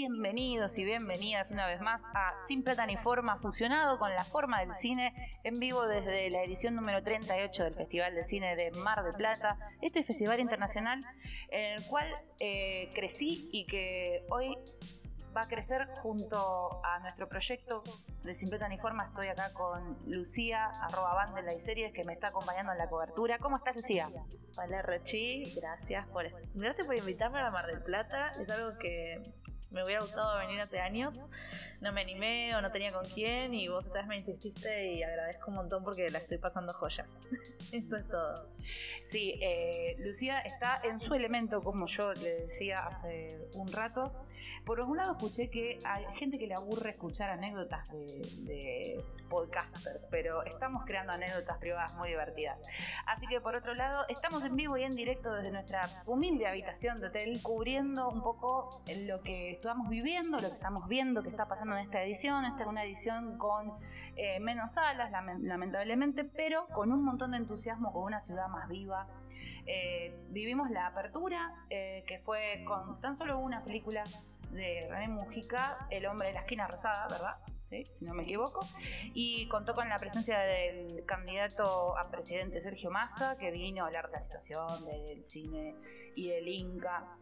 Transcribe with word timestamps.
Bienvenidos 0.00 0.78
y 0.78 0.84
bienvenidas 0.84 1.50
una 1.50 1.66
vez 1.66 1.82
más 1.82 2.02
a 2.14 2.32
Sin 2.48 2.62
Plata 2.62 2.86
ni 2.86 2.96
Forma, 2.96 3.36
fusionado 3.36 3.98
con 3.98 4.08
la 4.14 4.24
forma 4.24 4.60
del 4.60 4.72
cine, 4.72 5.12
en 5.44 5.60
vivo 5.60 5.86
desde 5.86 6.30
la 6.30 6.42
edición 6.42 6.74
número 6.74 7.02
38 7.02 7.64
del 7.64 7.74
Festival 7.74 8.14
de 8.14 8.24
Cine 8.24 8.56
de 8.56 8.70
Mar 8.70 9.04
del 9.04 9.12
Plata, 9.12 9.58
este 9.82 10.02
festival 10.02 10.40
internacional 10.40 11.04
en 11.50 11.72
el 11.72 11.84
cual 11.84 12.06
eh, 12.38 12.90
crecí 12.94 13.50
y 13.52 13.66
que 13.66 14.24
hoy 14.30 14.56
va 15.36 15.42
a 15.42 15.48
crecer 15.48 15.86
junto 16.02 16.82
a 16.82 16.98
nuestro 17.00 17.28
proyecto 17.28 17.82
de 18.22 18.34
Sin 18.34 18.48
Plata 18.48 18.70
ni 18.70 18.78
Forma. 18.78 19.04
Estoy 19.04 19.26
acá 19.26 19.52
con 19.52 19.98
Lucía, 20.06 20.70
arroba 20.80 21.12
Bandela 21.12 21.52
y 21.52 21.60
Series, 21.60 21.92
que 21.92 22.04
me 22.04 22.14
está 22.14 22.28
acompañando 22.28 22.72
en 22.72 22.78
la 22.78 22.88
cobertura. 22.88 23.38
¿Cómo 23.38 23.58
estás, 23.58 23.76
Lucía? 23.76 24.08
Hola, 24.56 24.80
Rochi. 24.80 25.44
Gracias 25.54 26.06
por, 26.08 26.24
gracias 26.54 26.86
por 26.86 26.96
invitarme 26.96 27.38
a 27.40 27.50
Mar 27.50 27.66
del 27.66 27.82
Plata. 27.82 28.32
Es 28.40 28.48
algo 28.48 28.78
que 28.78 29.22
me 29.70 29.84
hubiera 29.84 30.00
gustado 30.00 30.38
venir 30.38 30.60
hace 30.60 30.80
años, 30.80 31.14
no 31.80 31.92
me 31.92 32.00
animé 32.00 32.54
o 32.56 32.60
no 32.60 32.70
tenía 32.70 32.92
con 32.92 33.04
quién 33.06 33.54
y 33.54 33.68
vos 33.68 33.86
esta 33.86 34.00
vez 34.00 34.08
me 34.08 34.16
insististe 34.16 34.92
y 34.92 35.02
agradezco 35.02 35.50
un 35.50 35.56
montón 35.56 35.84
porque 35.84 36.10
la 36.10 36.18
estoy 36.18 36.38
pasando 36.38 36.72
joya. 36.74 37.06
Eso 37.72 37.96
es 37.96 38.08
todo. 38.08 38.48
Sí, 39.00 39.38
eh, 39.40 39.96
Lucía 39.98 40.40
está 40.40 40.80
en 40.84 41.00
su 41.00 41.14
elemento, 41.14 41.62
como 41.62 41.86
yo 41.86 42.12
le 42.14 42.42
decía 42.42 42.86
hace 42.86 43.48
un 43.54 43.72
rato. 43.72 44.26
Por 44.64 44.80
un 44.80 44.96
lado 44.96 45.12
escuché 45.12 45.50
que 45.50 45.78
hay 45.84 46.04
gente 46.14 46.38
que 46.38 46.46
le 46.46 46.54
aburre 46.54 46.90
escuchar 46.90 47.30
anécdotas 47.30 47.88
de, 47.90 48.22
de 48.38 49.04
podcasters, 49.28 50.06
pero 50.10 50.44
estamos 50.44 50.84
creando 50.84 51.12
anécdotas 51.12 51.58
privadas 51.58 51.94
muy 51.94 52.10
divertidas. 52.10 52.60
Así 53.06 53.26
que 53.26 53.40
por 53.40 53.56
otro 53.56 53.74
lado, 53.74 54.04
estamos 54.08 54.44
en 54.44 54.56
vivo 54.56 54.76
y 54.76 54.82
en 54.82 54.94
directo 54.94 55.32
desde 55.32 55.50
nuestra 55.50 55.88
humilde 56.06 56.46
habitación 56.46 57.00
de 57.00 57.06
hotel, 57.06 57.40
cubriendo 57.42 58.08
un 58.08 58.22
poco 58.22 58.82
lo 59.06 59.22
que 59.22 59.50
estamos 59.60 59.90
viviendo, 59.90 60.38
lo 60.40 60.48
que 60.48 60.54
estamos 60.54 60.88
viendo 60.88 61.22
que 61.22 61.28
está 61.28 61.46
pasando 61.46 61.76
en 61.76 61.82
esta 61.82 62.02
edición. 62.02 62.46
Esta 62.46 62.62
es 62.62 62.68
una 62.68 62.82
edición 62.82 63.36
con 63.36 63.74
eh, 64.16 64.40
menos 64.40 64.72
salas, 64.72 65.12
lamentablemente, 65.12 66.24
pero 66.24 66.66
con 66.68 66.90
un 66.92 67.04
montón 67.04 67.32
de 67.32 67.36
entusiasmo, 67.36 67.92
con 67.92 68.04
una 68.04 68.20
ciudad 68.20 68.48
más 68.48 68.68
viva. 68.68 69.06
Eh, 69.66 70.18
vivimos 70.30 70.70
la 70.70 70.86
apertura, 70.86 71.54
eh, 71.68 72.04
que 72.06 72.18
fue 72.20 72.64
con 72.66 73.00
tan 73.02 73.14
solo 73.14 73.38
una 73.38 73.62
película 73.62 74.02
de 74.50 74.86
René 74.88 75.08
Mujica, 75.08 75.86
El 75.90 76.06
hombre 76.06 76.28
de 76.28 76.34
la 76.34 76.40
esquina 76.40 76.66
rosada, 76.66 77.06
¿verdad? 77.08 77.36
¿Sí? 77.64 77.84
si 77.92 78.04
no 78.04 78.14
me 78.14 78.24
equivoco, 78.24 78.66
y 79.14 79.46
contó 79.46 79.74
con 79.74 79.88
la 79.88 79.96
presencia 79.96 80.40
del 80.40 81.04
candidato 81.04 81.96
a 81.96 82.10
presidente 82.10 82.60
Sergio 82.60 82.90
Massa, 82.90 83.36
que 83.36 83.52
vino 83.52 83.84
a 83.84 83.86
hablar 83.86 84.06
de 84.06 84.12
la 84.14 84.18
situación 84.18 84.84
del 84.86 85.22
cine 85.22 85.76
y 86.16 86.30
del 86.30 86.48
Inca 86.48 87.19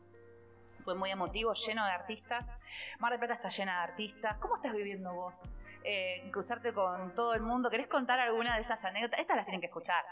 fue 0.80 0.94
muy 0.94 1.10
emotivo, 1.10 1.52
lleno 1.54 1.84
de 1.84 1.90
artistas. 1.90 2.52
Mar 2.98 3.12
de 3.12 3.18
Plata 3.18 3.34
está 3.34 3.48
llena 3.48 3.78
de 3.78 3.92
artistas. 3.92 4.36
¿Cómo 4.38 4.54
estás 4.54 4.72
viviendo 4.72 5.12
vos? 5.14 5.44
Eh, 5.84 6.28
cruzarte 6.32 6.72
con 6.72 7.14
todo 7.14 7.34
el 7.34 7.42
mundo. 7.42 7.70
¿Querés 7.70 7.86
contar 7.86 8.18
alguna 8.20 8.54
de 8.54 8.60
esas 8.60 8.84
anécdotas? 8.84 9.20
Estas 9.20 9.36
las 9.36 9.46
tienen 9.46 9.60
que 9.60 9.66
escuchar. 9.66 10.04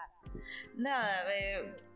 Nada, 0.75 1.25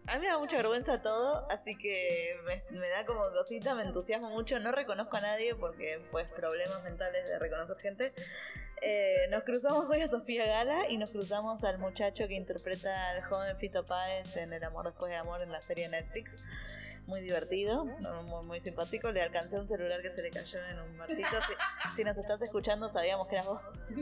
a 0.06 0.14
mí 0.14 0.20
me 0.20 0.26
da 0.26 0.38
mucha 0.38 0.56
vergüenza 0.56 1.02
todo, 1.02 1.46
así 1.50 1.76
que 1.76 2.36
me, 2.70 2.88
da 2.88 3.04
como 3.06 3.20
cosita, 3.32 3.74
me 3.74 3.82
entusiasmo 3.82 4.30
mucho. 4.30 4.58
No 4.58 4.72
reconozco 4.72 5.16
a 5.16 5.20
nadie 5.20 5.54
porque, 5.54 6.04
pues, 6.10 6.30
problemas 6.32 6.82
mentales 6.82 7.28
de 7.28 7.38
reconocer 7.38 7.76
gente. 7.78 8.12
Eh, 8.82 9.26
nos 9.30 9.44
cruzamos 9.44 9.90
hoy 9.90 10.00
a 10.00 10.08
Sofía 10.08 10.46
Gala 10.46 10.88
y 10.88 10.96
nos 10.96 11.10
cruzamos 11.10 11.64
al 11.64 11.78
muchacho 11.78 12.26
que 12.26 12.34
interpreta 12.34 13.10
al 13.10 13.22
joven 13.22 13.58
Fito 13.58 13.84
Páez 13.84 14.38
en 14.38 14.54
El 14.54 14.64
amor 14.64 14.86
después 14.86 15.10
del 15.10 15.20
amor 15.20 15.42
en 15.42 15.52
la 15.52 15.60
serie 15.60 15.86
Netflix 15.90 16.42
muy 17.10 17.20
divertido, 17.20 17.84
muy, 18.44 18.60
simpático. 18.60 19.10
Le 19.10 19.20
alcancé 19.20 19.58
un 19.58 19.66
celular 19.66 20.00
que 20.00 20.10
se 20.10 20.22
le 20.22 20.30
cayó 20.30 20.64
en 20.64 20.80
un 20.80 20.96
barcito. 20.96 21.28
Si, 21.94 22.04
nos 22.04 22.16
estás 22.16 22.40
escuchando, 22.40 22.88
sabíamos 22.88 23.26
que 23.26 23.34
eras 23.34 23.46
vos. 23.46 23.60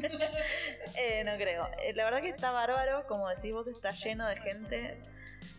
Eh, 0.96 1.24
no 1.24 1.36
creo. 1.36 1.68
Eh, 1.82 1.94
la 1.94 2.04
verdad 2.04 2.20
que 2.20 2.28
está 2.28 2.50
bárbaro, 2.50 3.06
como 3.06 3.28
decís 3.28 3.52
vos, 3.52 3.66
está 3.66 3.92
lleno 3.92 4.26
de 4.26 4.36
gente. 4.36 4.98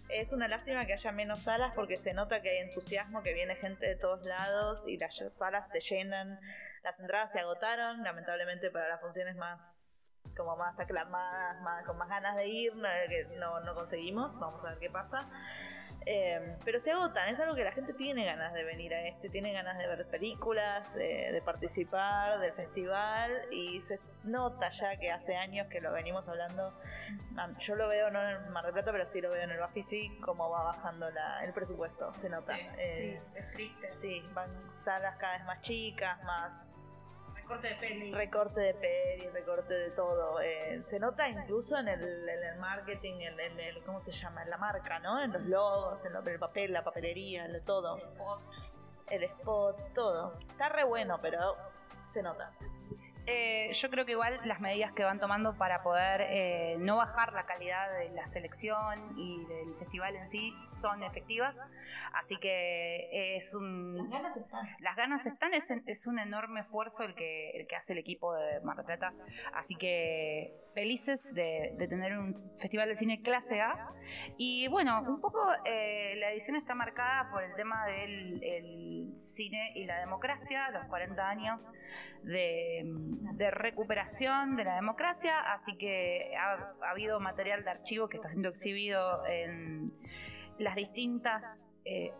Es 0.09 0.33
una 0.33 0.47
lástima 0.47 0.85
que 0.85 0.93
haya 0.93 1.11
menos 1.11 1.41
salas 1.41 1.71
porque 1.75 1.97
se 1.97 2.13
nota 2.13 2.41
que 2.41 2.49
hay 2.49 2.57
entusiasmo, 2.59 3.23
que 3.23 3.33
viene 3.33 3.55
gente 3.55 3.87
de 3.87 3.95
todos 3.95 4.25
lados 4.25 4.87
y 4.87 4.97
las 4.97 5.21
salas 5.33 5.69
se 5.71 5.79
llenan. 5.79 6.39
Las 6.83 6.99
entradas 6.99 7.31
se 7.31 7.39
agotaron, 7.39 8.03
lamentablemente 8.03 8.69
para 8.69 8.89
las 8.89 9.01
funciones 9.01 9.35
más 9.35 10.13
como 10.39 10.55
más 10.55 10.79
aclamadas, 10.79 11.61
más, 11.61 11.83
con 11.83 11.97
más 11.97 12.07
ganas 12.07 12.37
de 12.37 12.47
ir, 12.47 12.73
que 13.09 13.27
no, 13.37 13.59
no 13.59 13.75
conseguimos. 13.75 14.39
Vamos 14.39 14.63
a 14.63 14.69
ver 14.69 14.79
qué 14.79 14.89
pasa. 14.89 15.27
Em, 16.05 16.57
pero 16.63 16.79
se 16.79 16.91
agotan, 16.91 17.27
es 17.27 17.39
algo 17.41 17.55
que 17.55 17.63
la 17.65 17.73
gente 17.73 17.93
tiene 17.93 18.25
ganas 18.25 18.53
de 18.53 18.63
venir 18.63 18.93
a 18.93 19.01
este, 19.01 19.29
tiene 19.29 19.51
ganas 19.51 19.77
de 19.77 19.85
ver 19.85 20.07
películas, 20.07 20.95
eh, 20.95 21.29
de 21.31 21.41
participar 21.41 22.39
del 22.39 22.53
festival 22.53 23.41
y 23.51 23.81
se 23.81 23.99
nota 24.23 24.69
ya 24.69 24.97
que 24.97 25.11
hace 25.11 25.35
años 25.35 25.67
que 25.67 25.81
lo 25.81 25.91
venimos 25.91 26.29
hablando, 26.29 26.73
yo 27.59 27.75
lo 27.75 27.89
veo 27.89 28.09
no 28.11 28.21
en 28.21 28.49
Mar 28.49 28.63
del 28.63 28.73
Plata, 28.73 28.93
pero 28.93 29.05
sí 29.05 29.19
lo 29.19 29.29
veo 29.29 29.43
en 29.43 29.51
el 29.51 29.59
Bafisi, 29.59 30.17
cómo 30.21 30.49
va 30.49 30.63
bajando 30.63 31.09
el 31.43 31.53
presupuesto, 31.53 32.13
se 32.13 32.29
nota. 32.29 32.55
Sí, 32.55 32.61
eh, 32.77 33.21
sí, 33.55 33.75
sí, 33.89 34.23
van 34.33 34.71
salas 34.71 35.17
cada 35.17 35.33
vez 35.33 35.45
más 35.45 35.61
chicas, 35.61 36.23
más 36.23 36.71
recorte 37.49 37.67
de 37.67 37.75
peli. 37.75 38.11
Recorte 38.13 38.61
de 38.61 38.73
peli, 38.75 39.27
recorte 39.29 39.73
de 39.73 39.91
todo. 39.91 40.39
Eh, 40.39 40.81
se 40.85 40.99
nota 40.99 41.27
incluso 41.27 41.77
en 41.77 41.87
el, 41.87 42.29
en 42.29 42.43
el 42.43 42.59
marketing, 42.59 43.15
en, 43.21 43.59
el, 43.59 43.83
¿cómo 43.83 43.99
se 43.99 44.11
llama? 44.11 44.43
En 44.43 44.49
la 44.49 44.57
marca, 44.57 44.99
¿no? 44.99 45.21
En 45.21 45.33
los 45.33 45.41
logos, 45.43 46.05
en, 46.05 46.15
el 46.15 46.39
papel, 46.39 46.73
la 46.73 46.83
papelería, 46.83 47.47
lo, 47.47 47.61
todo. 47.61 47.97
El 47.97 48.03
spot. 48.03 48.41
El 49.07 49.23
spot, 49.23 49.93
todo. 49.93 50.35
Está 50.37 50.69
re 50.69 50.83
bueno, 50.83 51.19
pero 51.21 51.55
se 52.05 52.21
nota. 52.21 52.51
Eh, 53.31 53.71
yo 53.73 53.89
creo 53.91 54.05
que 54.05 54.13
igual 54.13 54.39
las 54.45 54.59
medidas 54.59 54.91
que 54.93 55.03
van 55.03 55.19
tomando 55.19 55.55
para 55.55 55.83
poder 55.83 56.21
eh, 56.21 56.77
no 56.79 56.97
bajar 56.97 57.31
la 57.33 57.45
calidad 57.45 57.87
de 57.99 58.09
la 58.09 58.25
selección 58.25 59.13
y 59.17 59.45
del 59.45 59.77
festival 59.77 60.15
en 60.15 60.27
sí 60.27 60.55
son 60.61 61.03
efectivas. 61.03 61.61
Así 62.13 62.37
que 62.37 63.35
es 63.35 63.53
un... 63.53 63.97
Las 63.97 64.09
ganas 64.09 64.37
están. 64.37 64.67
Las 64.79 64.95
ganas 64.95 65.25
están, 65.27 65.51
es, 65.53 66.07
un 66.07 66.17
enorme 66.17 66.61
esfuerzo 66.61 67.03
el 67.03 67.13
que, 67.13 67.51
el 67.51 67.67
que 67.67 67.75
hace 67.75 67.93
el 67.93 67.99
equipo 67.99 68.33
de 68.33 68.61
Mar 68.61 68.77
del 68.77 68.85
Plata. 68.85 69.13
Así 69.53 69.75
que 69.75 70.57
felices 70.73 71.23
de, 71.31 71.75
tener 71.87 72.17
un 72.17 72.33
festival 72.57 72.89
de 72.89 72.95
cine 72.95 73.21
clase 73.21 73.61
A. 73.61 73.93
Y 74.37 74.67
bueno, 74.69 75.03
un 75.07 75.21
poco 75.21 75.39
eh, 75.65 76.15
la 76.17 76.31
edición 76.31 76.57
está 76.57 76.73
marcada 76.73 77.29
por 77.29 77.43
el 77.43 77.53
tema 77.53 77.85
del 77.85 79.11
cine 79.13 79.71
y 79.75 79.85
la 79.85 79.99
democracia, 79.99 80.71
los 80.71 80.85
40 80.85 81.29
años 81.29 81.71
de 82.23 82.83
de 83.19 83.51
recuperación 83.51 84.55
de 84.55 84.63
la 84.63 84.75
democracia, 84.75 85.39
así 85.53 85.77
que 85.77 86.33
ha, 86.37 86.73
habido 86.89 87.19
material 87.19 87.63
de 87.63 87.69
archivo 87.69 88.09
que 88.09 88.17
está 88.17 88.29
siendo 88.29 88.49
exhibido 88.49 89.25
en 89.25 89.93
las 90.57 90.75
distintas, 90.75 91.65
eh, 91.85 92.13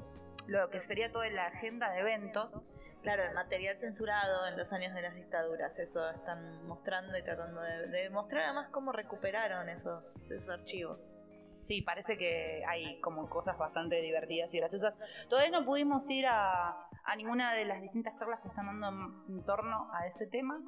lo 0.48 0.70
que 0.70 0.82
sería 0.82 1.12
toda 1.12 1.30
la 1.30 1.48
agenda 1.48 1.90
de 1.92 2.00
eventos. 2.00 2.62
Claro, 3.02 3.24
el 3.24 3.34
material 3.34 3.78
censurado 3.78 4.48
en 4.48 4.58
los 4.58 4.74
años 4.74 4.94
de 4.94 5.02
las 5.02 5.16
dictaduras, 5.16 5.80
eso 5.80 6.10
están 6.10 6.66
mostrando 6.66 7.18
y 7.18 7.24
tratando 7.24 7.62
de, 7.62 7.88
de 7.88 8.10
mostrar 8.10 8.44
además 8.44 8.68
cómo 8.72 8.92
recuperaron 8.92 9.70
esos, 9.70 10.30
esos 10.30 10.50
archivos. 10.50 11.14
Sí, 11.56 11.82
parece 11.82 12.18
que 12.18 12.64
hay 12.68 13.00
como 13.02 13.30
cosas 13.30 13.58
bastante 13.58 14.02
divertidas 14.02 14.54
y 14.54 14.60
graciosas. 14.60 14.98
Todavía 15.30 15.52
no 15.52 15.66
pudimos 15.66 16.10
ir 16.10 16.26
a, 16.26 16.88
a 17.04 17.16
ninguna 17.16 17.54
de 17.54 17.66
las 17.66 17.82
distintas 17.82 18.16
charlas 18.16 18.40
que 18.42 18.48
están 18.48 18.66
dando 18.66 19.24
en 19.28 19.44
torno 19.44 19.90
a 19.94 20.08
ese 20.08 20.26
tema, 20.28 20.62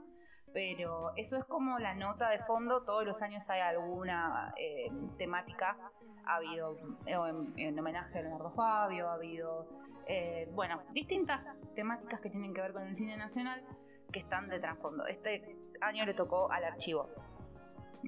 pero 0.53 1.11
eso 1.15 1.37
es 1.37 1.45
como 1.45 1.79
la 1.79 1.93
nota 1.95 2.29
de 2.29 2.39
fondo, 2.39 2.83
todos 2.83 3.05
los 3.05 3.21
años 3.21 3.49
hay 3.49 3.61
alguna 3.61 4.53
eh, 4.57 4.91
temática, 5.17 5.77
ha 6.25 6.35
habido 6.35 6.77
eh, 7.05 7.15
en, 7.57 7.79
homenaje 7.79 8.19
a 8.19 8.21
Leonardo 8.21 8.51
Fabio, 8.51 9.09
ha 9.09 9.13
habido, 9.13 9.67
eh, 10.07 10.49
bueno, 10.53 10.83
distintas 10.91 11.63
temáticas 11.73 12.19
que 12.19 12.29
tienen 12.29 12.53
que 12.53 12.61
ver 12.61 12.73
con 12.73 12.83
el 12.83 12.95
cine 12.95 13.17
nacional 13.17 13.63
que 14.11 14.19
están 14.19 14.49
de 14.49 14.59
trasfondo. 14.59 15.05
Este 15.07 15.55
año 15.79 16.05
le 16.05 16.13
tocó 16.13 16.51
al 16.51 16.65
archivo. 16.65 17.09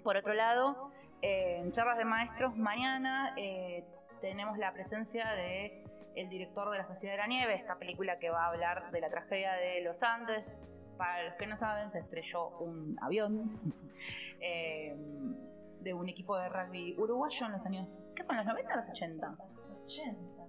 Por 0.04 0.18
otro 0.18 0.34
lado, 0.34 0.92
en 1.22 1.72
charlas 1.72 1.98
de 1.98 2.04
maestros, 2.04 2.58
mañana 2.58 3.34
tenemos 4.20 4.58
la 4.58 4.74
presencia 4.74 5.32
de 5.32 5.84
el 6.16 6.30
director 6.30 6.70
de 6.70 6.78
La 6.78 6.86
Sociedad 6.86 7.14
de 7.14 7.20
la 7.20 7.28
Nieve, 7.28 7.56
esta 7.56 7.78
película 7.78 8.20
que 8.20 8.30
va 8.30 8.46
a 8.46 8.48
hablar 8.50 8.92
de 8.92 9.02
la 9.02 9.10
tragedia 9.10 9.54
de 9.54 9.82
los 9.82 10.04
Andes, 10.04 10.62
para 10.98 11.24
los 11.24 11.36
que 11.36 11.48
no 11.48 11.56
saben, 11.56 11.90
se 11.90 12.00
estrelló 12.00 12.50
un 12.60 12.98
avión 13.02 13.48
eh, 14.40 14.96
de 15.82 15.94
un 15.94 16.08
equipo 16.10 16.38
de 16.38 16.50
rugby 16.50 16.96
uruguayo 16.98 17.46
en 17.46 17.52
los 17.52 17.66
años. 17.66 18.10
¿Qué 18.16 18.24
fue 18.24 18.36
en 18.36 18.46
los 18.46 18.48
90 18.48 18.74
o 18.74 18.78
los 18.78 18.90
80? 18.90 19.36
Los 19.40 19.72
80. 19.86 20.44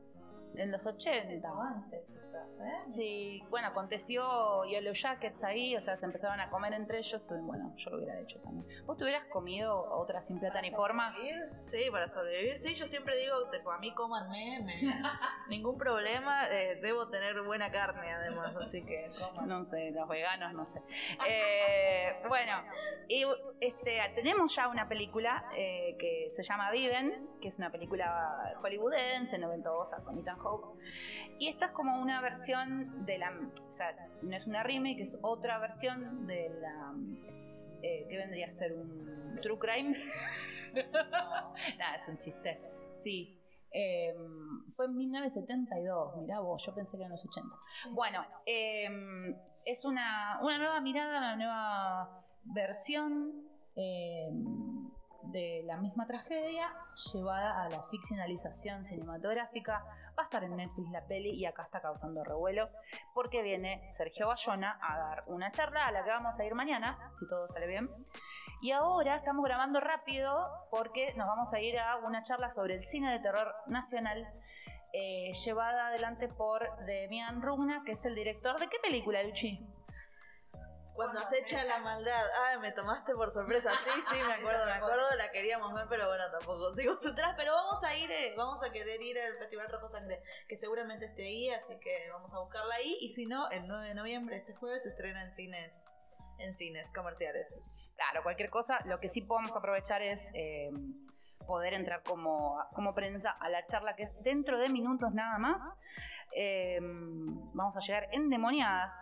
En 0.56 0.70
los 0.70 0.86
80. 0.86 1.48
antes, 1.48 2.00
quizás, 2.08 2.58
¿eh? 2.60 2.78
Sí, 2.84 3.42
bueno, 3.50 3.68
aconteció 3.68 4.64
Yellow 4.64 4.92
Jackets 4.94 5.44
ahí, 5.44 5.76
o 5.76 5.80
sea, 5.80 5.96
se 5.96 6.06
empezaban 6.06 6.40
a 6.40 6.50
comer 6.50 6.72
entre 6.74 6.98
ellos. 6.98 7.32
Bueno, 7.42 7.72
yo 7.76 7.90
lo 7.90 7.96
hubiera 7.98 8.18
hecho 8.20 8.40
también. 8.40 8.66
¿Vos 8.86 8.96
te 8.96 9.04
hubieras 9.04 9.26
comido 9.32 9.82
otra 9.94 10.20
sin 10.20 10.38
plata 10.38 10.60
ni 10.62 10.70
forma? 10.70 11.14
Sí, 11.60 11.84
para 11.90 12.08
sobrevivir. 12.08 12.58
Sí, 12.58 12.74
yo 12.74 12.86
siempre 12.86 13.16
digo, 13.18 13.48
tipo, 13.50 13.70
a 13.72 13.78
mí 13.78 13.92
cómanme, 13.94 14.60
me- 14.62 14.82
ningún 15.48 15.76
problema. 15.78 16.44
eh, 16.50 16.78
debo 16.80 17.08
tener 17.08 17.40
buena 17.42 17.70
carne, 17.70 18.12
además, 18.12 18.54
así 18.56 18.82
que 18.84 19.10
coman. 19.18 19.48
No 19.48 19.64
sé, 19.64 19.90
los 19.90 20.08
veganos, 20.08 20.52
no 20.54 20.64
sé. 20.64 20.80
Eh, 21.28 22.22
bueno, 22.28 22.62
y 23.08 23.24
este, 23.60 23.98
tenemos 24.14 24.54
ya 24.54 24.68
una 24.68 24.88
película 24.88 25.48
eh, 25.56 25.96
que 25.98 26.28
se 26.30 26.42
llama 26.42 26.70
Viven, 26.70 27.28
que 27.40 27.48
es 27.48 27.58
una 27.58 27.70
película 27.70 28.54
hollywoodense, 28.62 29.38
noventosa, 29.38 30.02
con 30.02 30.18
Ethan 30.18 30.38
Y 31.38 31.48
esta 31.48 31.66
es 31.66 31.72
como 31.72 32.00
una 32.00 32.20
versión 32.20 33.04
de 33.04 33.18
la. 33.18 33.30
O 33.66 33.70
sea, 33.70 33.94
no 34.22 34.36
es 34.36 34.46
una 34.46 34.62
remake, 34.62 35.00
es 35.00 35.18
otra 35.22 35.58
versión 35.58 36.26
de 36.26 36.50
la. 36.60 36.94
Eh, 37.82 38.06
¿Qué 38.08 38.16
vendría 38.16 38.46
a 38.46 38.50
ser? 38.50 38.72
¿Un 38.72 39.38
true 39.42 39.58
crime? 39.58 39.96
Nada, 41.78 41.94
es 41.96 42.08
un 42.08 42.16
chiste. 42.16 42.60
Sí. 42.92 43.40
Eh, 43.76 44.14
fue 44.68 44.86
en 44.86 44.96
1972, 44.96 46.16
mirá 46.18 46.38
vos, 46.38 46.64
yo 46.64 46.72
pensé 46.72 46.96
que 46.96 47.02
eran 47.02 47.10
los 47.10 47.24
80. 47.26 47.56
Bueno, 47.90 48.24
eh, 48.46 49.36
es 49.64 49.84
una, 49.84 50.38
una 50.42 50.58
nueva 50.58 50.80
mirada, 50.80 51.18
una 51.18 51.36
nueva 51.36 52.24
versión 52.44 53.48
eh, 53.74 54.30
de 55.26 55.62
la 55.64 55.76
misma 55.76 56.06
tragedia 56.06 56.72
llevada 57.12 57.62
a 57.62 57.68
la 57.68 57.82
ficcionalización 57.82 58.84
cinematográfica. 58.84 59.84
Va 60.18 60.22
a 60.22 60.24
estar 60.24 60.44
en 60.44 60.56
Netflix 60.56 60.90
la 60.90 61.06
peli 61.06 61.30
y 61.30 61.46
acá 61.46 61.62
está 61.62 61.80
causando 61.80 62.24
revuelo 62.24 62.68
porque 63.14 63.42
viene 63.42 63.86
Sergio 63.86 64.28
Bayona 64.28 64.78
a 64.82 64.98
dar 64.98 65.24
una 65.26 65.50
charla 65.50 65.86
a 65.86 65.92
la 65.92 66.04
que 66.04 66.10
vamos 66.10 66.38
a 66.38 66.44
ir 66.44 66.54
mañana, 66.54 67.12
si 67.18 67.26
todo 67.26 67.48
sale 67.48 67.66
bien. 67.66 67.90
Y 68.62 68.70
ahora 68.70 69.16
estamos 69.16 69.44
grabando 69.44 69.80
rápido 69.80 70.48
porque 70.70 71.12
nos 71.14 71.26
vamos 71.26 71.52
a 71.52 71.60
ir 71.60 71.78
a 71.78 71.96
una 71.96 72.22
charla 72.22 72.50
sobre 72.50 72.74
el 72.74 72.82
cine 72.82 73.12
de 73.12 73.18
terror 73.18 73.54
nacional 73.66 74.26
eh, 74.92 75.32
llevada 75.44 75.88
adelante 75.88 76.28
por 76.28 76.84
Demian 76.86 77.42
Rugna, 77.42 77.82
que 77.84 77.92
es 77.92 78.04
el 78.04 78.14
director 78.14 78.60
de 78.60 78.68
qué 78.68 78.76
película, 78.80 79.22
Luchi? 79.24 79.73
Cuando 80.94 81.20
acecha 81.20 81.62
la 81.64 81.78
maldad. 81.78 82.22
Ah, 82.38 82.58
me 82.58 82.70
tomaste 82.70 83.14
por 83.14 83.30
sorpresa. 83.30 83.70
Sí, 83.70 84.00
sí, 84.10 84.16
me 84.26 84.34
acuerdo, 84.40 84.64
me 84.64 84.72
acuerdo. 84.72 85.02
La 85.16 85.30
queríamos 85.32 85.74
ver, 85.74 85.86
pero 85.88 86.06
bueno, 86.06 86.24
tampoco 86.30 86.72
sigo 86.74 86.94
atrás. 86.94 87.34
Pero 87.36 87.52
vamos 87.52 87.82
a 87.82 87.96
ir, 87.96 88.10
eh, 88.10 88.34
vamos 88.36 88.62
a 88.62 88.70
querer 88.70 89.02
ir 89.02 89.18
al 89.18 89.36
Festival 89.36 89.68
Rojo 89.70 89.88
Sangre, 89.88 90.22
que 90.48 90.56
seguramente 90.56 91.06
esté 91.06 91.24
ahí, 91.24 91.50
así 91.50 91.78
que 91.80 92.10
vamos 92.12 92.32
a 92.32 92.38
buscarla 92.38 92.76
ahí. 92.76 92.96
Y 93.00 93.10
si 93.10 93.26
no, 93.26 93.50
el 93.50 93.66
9 93.66 93.88
de 93.88 93.94
noviembre, 93.94 94.36
este 94.36 94.54
jueves, 94.54 94.84
se 94.84 94.90
estrena 94.90 95.24
en 95.24 95.32
cines, 95.32 95.98
en 96.38 96.54
cines 96.54 96.92
comerciales. 96.92 97.64
Claro, 97.96 98.22
cualquier 98.22 98.50
cosa. 98.50 98.78
Lo 98.84 99.00
que 99.00 99.08
sí 99.08 99.20
podemos 99.20 99.56
aprovechar 99.56 100.00
es 100.00 100.30
eh, 100.34 100.70
poder 101.44 101.74
entrar 101.74 102.04
como, 102.04 102.56
como 102.72 102.94
prensa 102.94 103.32
a 103.32 103.48
la 103.48 103.66
charla 103.66 103.96
que 103.96 104.04
es 104.04 104.14
dentro 104.22 104.58
de 104.58 104.68
minutos 104.68 105.12
nada 105.12 105.38
más. 105.38 105.76
Eh, 106.36 106.78
vamos 106.80 107.76
a 107.76 107.80
llegar 107.80 108.08
endemoniadas 108.12 108.94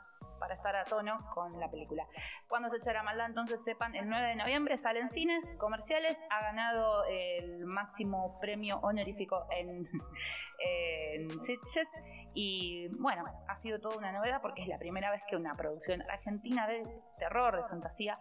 para 0.43 0.57
estar 0.57 0.75
a 0.75 0.85
tono 0.85 1.25
con 1.31 1.61
la 1.61 1.71
película. 1.71 2.05
Cuando 2.49 2.69
se 2.69 2.79
echará 2.79 3.05
maldad, 3.05 3.27
entonces 3.27 3.63
sepan, 3.63 3.95
el 3.95 4.09
9 4.09 4.31
de 4.31 4.35
noviembre 4.35 4.77
salen 4.77 5.09
cines 5.09 5.55
comerciales, 5.57 6.21
ha 6.31 6.43
ganado 6.43 7.05
el 7.05 7.65
máximo 7.65 8.41
premio 8.41 8.81
honorífico 8.83 9.47
en, 9.57 9.85
en 10.59 11.41
Sitges 11.41 11.89
y 12.35 12.89
bueno, 12.99 13.25
ha 13.47 13.55
sido 13.55 13.79
toda 13.79 13.97
una 13.97 14.11
novedad 14.11 14.43
porque 14.43 14.63
es 14.63 14.69
la 14.69 14.79
primera 14.79 15.13
vez 15.13 15.23
que 15.29 15.37
una 15.37 15.55
producción 15.55 16.03
argentina 16.11 16.67
de 16.67 17.01
terror, 17.19 17.57
de 17.57 17.69
fantasía, 17.69 18.19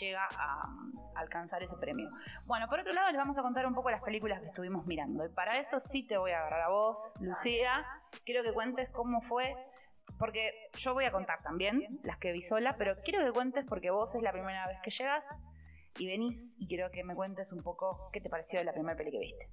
llega 0.00 0.24
a, 0.24 0.62
a 1.14 1.20
alcanzar 1.20 1.62
ese 1.62 1.76
premio. 1.76 2.08
Bueno, 2.46 2.68
por 2.68 2.80
otro 2.80 2.94
lado 2.94 3.08
les 3.08 3.18
vamos 3.18 3.38
a 3.38 3.42
contar 3.42 3.66
un 3.66 3.74
poco 3.74 3.90
las 3.90 4.02
películas 4.02 4.40
que 4.40 4.46
estuvimos 4.46 4.86
mirando 4.86 5.26
y 5.26 5.28
para 5.28 5.58
eso 5.58 5.78
sí 5.78 6.06
te 6.06 6.16
voy 6.16 6.30
a 6.30 6.38
agarrar 6.38 6.62
a 6.62 6.68
vos, 6.70 7.16
Lucía, 7.20 7.84
quiero 8.24 8.42
que 8.42 8.54
cuentes 8.54 8.88
cómo 8.88 9.20
fue 9.20 9.54
porque 10.18 10.52
yo 10.74 10.94
voy 10.94 11.04
a 11.04 11.12
contar 11.12 11.42
también 11.42 12.00
las 12.02 12.18
que 12.18 12.32
vi 12.32 12.42
sola, 12.42 12.76
pero 12.76 12.96
quiero 13.02 13.24
que 13.24 13.32
cuentes 13.32 13.64
porque 13.68 13.90
vos 13.90 14.14
es 14.14 14.22
la 14.22 14.32
primera 14.32 14.66
vez 14.66 14.78
que 14.82 14.90
llegas 14.90 15.24
y 15.98 16.06
venís 16.06 16.56
y 16.58 16.66
quiero 16.66 16.90
que 16.90 17.04
me 17.04 17.14
cuentes 17.14 17.52
un 17.52 17.62
poco 17.62 18.10
qué 18.12 18.20
te 18.20 18.30
pareció 18.30 18.58
de 18.58 18.64
la 18.64 18.72
primera 18.72 18.96
peli 18.96 19.10
que 19.10 19.18
viste. 19.18 19.48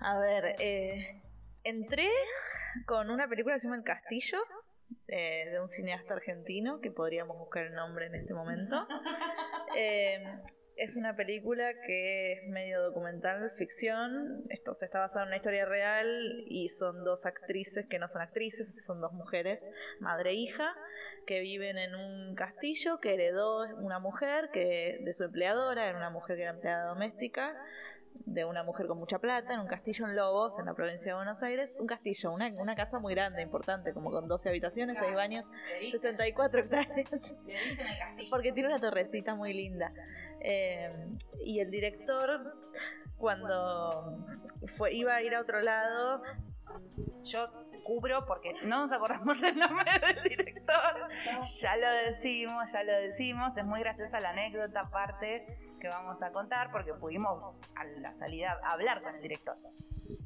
A 0.00 0.18
ver, 0.18 0.56
eh, 0.58 1.22
entré 1.64 2.08
con 2.86 3.10
una 3.10 3.28
película 3.28 3.54
que 3.54 3.60
se 3.60 3.66
llama 3.66 3.76
El 3.76 3.84
Castillo, 3.84 4.38
eh, 5.08 5.50
de 5.50 5.60
un 5.60 5.68
cineasta 5.68 6.14
argentino, 6.14 6.80
que 6.80 6.90
podríamos 6.90 7.38
buscar 7.38 7.66
el 7.66 7.74
nombre 7.74 8.06
en 8.06 8.14
este 8.14 8.34
momento. 8.34 8.86
Eh, 9.76 10.24
es 10.80 10.96
una 10.96 11.14
película 11.14 11.74
que 11.86 12.32
es 12.32 12.48
medio 12.48 12.82
documental, 12.82 13.50
ficción. 13.50 14.44
Esto 14.48 14.72
se 14.72 14.86
está 14.86 15.00
basado 15.00 15.24
en 15.24 15.28
una 15.28 15.36
historia 15.36 15.66
real 15.66 16.44
y 16.48 16.68
son 16.68 17.04
dos 17.04 17.26
actrices 17.26 17.86
que 17.86 17.98
no 17.98 18.08
son 18.08 18.22
actrices, 18.22 18.82
son 18.82 19.00
dos 19.00 19.12
mujeres, 19.12 19.70
madre 20.00 20.30
e 20.30 20.34
hija, 20.34 20.74
que 21.26 21.40
viven 21.40 21.76
en 21.76 21.94
un 21.94 22.34
castillo 22.34 22.98
que 22.98 23.12
heredó 23.12 23.66
una 23.76 23.98
mujer 23.98 24.50
que 24.52 25.00
de 25.04 25.12
su 25.12 25.24
empleadora, 25.24 25.86
era 25.86 25.98
una 25.98 26.10
mujer 26.10 26.36
que 26.36 26.42
era 26.42 26.52
empleada 26.52 26.86
doméstica 26.86 27.54
de 28.26 28.44
una 28.44 28.62
mujer 28.62 28.86
con 28.86 28.98
mucha 28.98 29.18
plata 29.18 29.54
en 29.54 29.60
un 29.60 29.66
castillo 29.66 30.06
en 30.06 30.14
Lobos, 30.14 30.58
en 30.58 30.66
la 30.66 30.74
provincia 30.74 31.12
de 31.12 31.16
Buenos 31.16 31.42
Aires. 31.42 31.76
Un 31.80 31.86
castillo, 31.86 32.32
una, 32.32 32.46
una 32.48 32.76
casa 32.76 32.98
muy 32.98 33.14
grande, 33.14 33.42
importante, 33.42 33.92
como 33.92 34.10
con 34.10 34.28
12 34.28 34.48
habitaciones, 34.48 34.98
6 34.98 35.14
baños, 35.14 35.46
64 35.90 36.60
hectáreas. 36.60 37.34
Porque 38.30 38.52
tiene 38.52 38.68
una 38.68 38.78
torrecita 38.78 39.34
muy 39.34 39.52
linda. 39.52 39.92
Eh, 40.40 40.90
y 41.44 41.58
el 41.60 41.70
director, 41.70 42.54
cuando 43.18 44.24
fue, 44.66 44.94
iba 44.94 45.16
a 45.16 45.22
ir 45.22 45.34
a 45.34 45.40
otro 45.40 45.60
lado, 45.60 46.22
Yo 47.24 47.50
cubro 47.84 48.24
porque 48.26 48.52
no 48.62 48.80
nos 48.80 48.92
acordamos 48.92 49.42
el 49.42 49.56
nombre 49.58 49.90
del 50.00 50.22
director. 50.22 51.08
Ya 51.60 51.76
lo 51.76 51.90
decimos, 52.06 52.72
ya 52.72 52.82
lo 52.84 52.92
decimos. 52.92 53.56
Es 53.56 53.64
muy 53.64 53.80
graciosa 53.80 54.20
la 54.20 54.30
anécdota 54.30 54.80
aparte 54.80 55.46
que 55.80 55.88
vamos 55.88 56.22
a 56.22 56.30
contar 56.32 56.70
porque 56.70 56.94
pudimos 56.94 57.56
a 57.76 57.84
la 57.84 58.12
salida 58.12 58.58
hablar 58.64 59.02
con 59.02 59.14
el 59.14 59.22
director. 59.22 59.56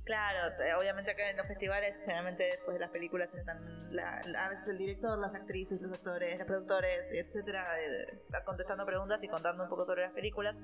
Claro, 0.05 0.55
te- 0.57 0.75
obviamente 0.75 1.13
acá 1.13 1.31
en 1.31 1.37
los 1.37 1.47
festivales, 1.47 1.99
generalmente 2.01 2.43
después 2.45 2.75
de 2.75 2.81
las 2.81 2.91
películas 2.91 3.33
están 3.35 3.95
la- 3.95 4.21
la- 4.27 4.47
a 4.47 4.49
veces 4.51 4.69
el 4.69 4.77
director, 4.79 5.19
las 5.19 5.35
actrices, 5.35 5.81
los 5.81 5.93
actores, 5.93 6.39
los 6.39 6.47
productores, 6.47 7.11
etcétera, 7.11 7.67
eh, 7.81 8.23
contestando 8.45 8.85
preguntas 8.85 9.23
y 9.23 9.29
contando 9.29 9.63
un 9.63 9.69
poco 9.71 9.85
sobre 9.87 10.03
las 10.03 10.13
películas. 10.13 10.61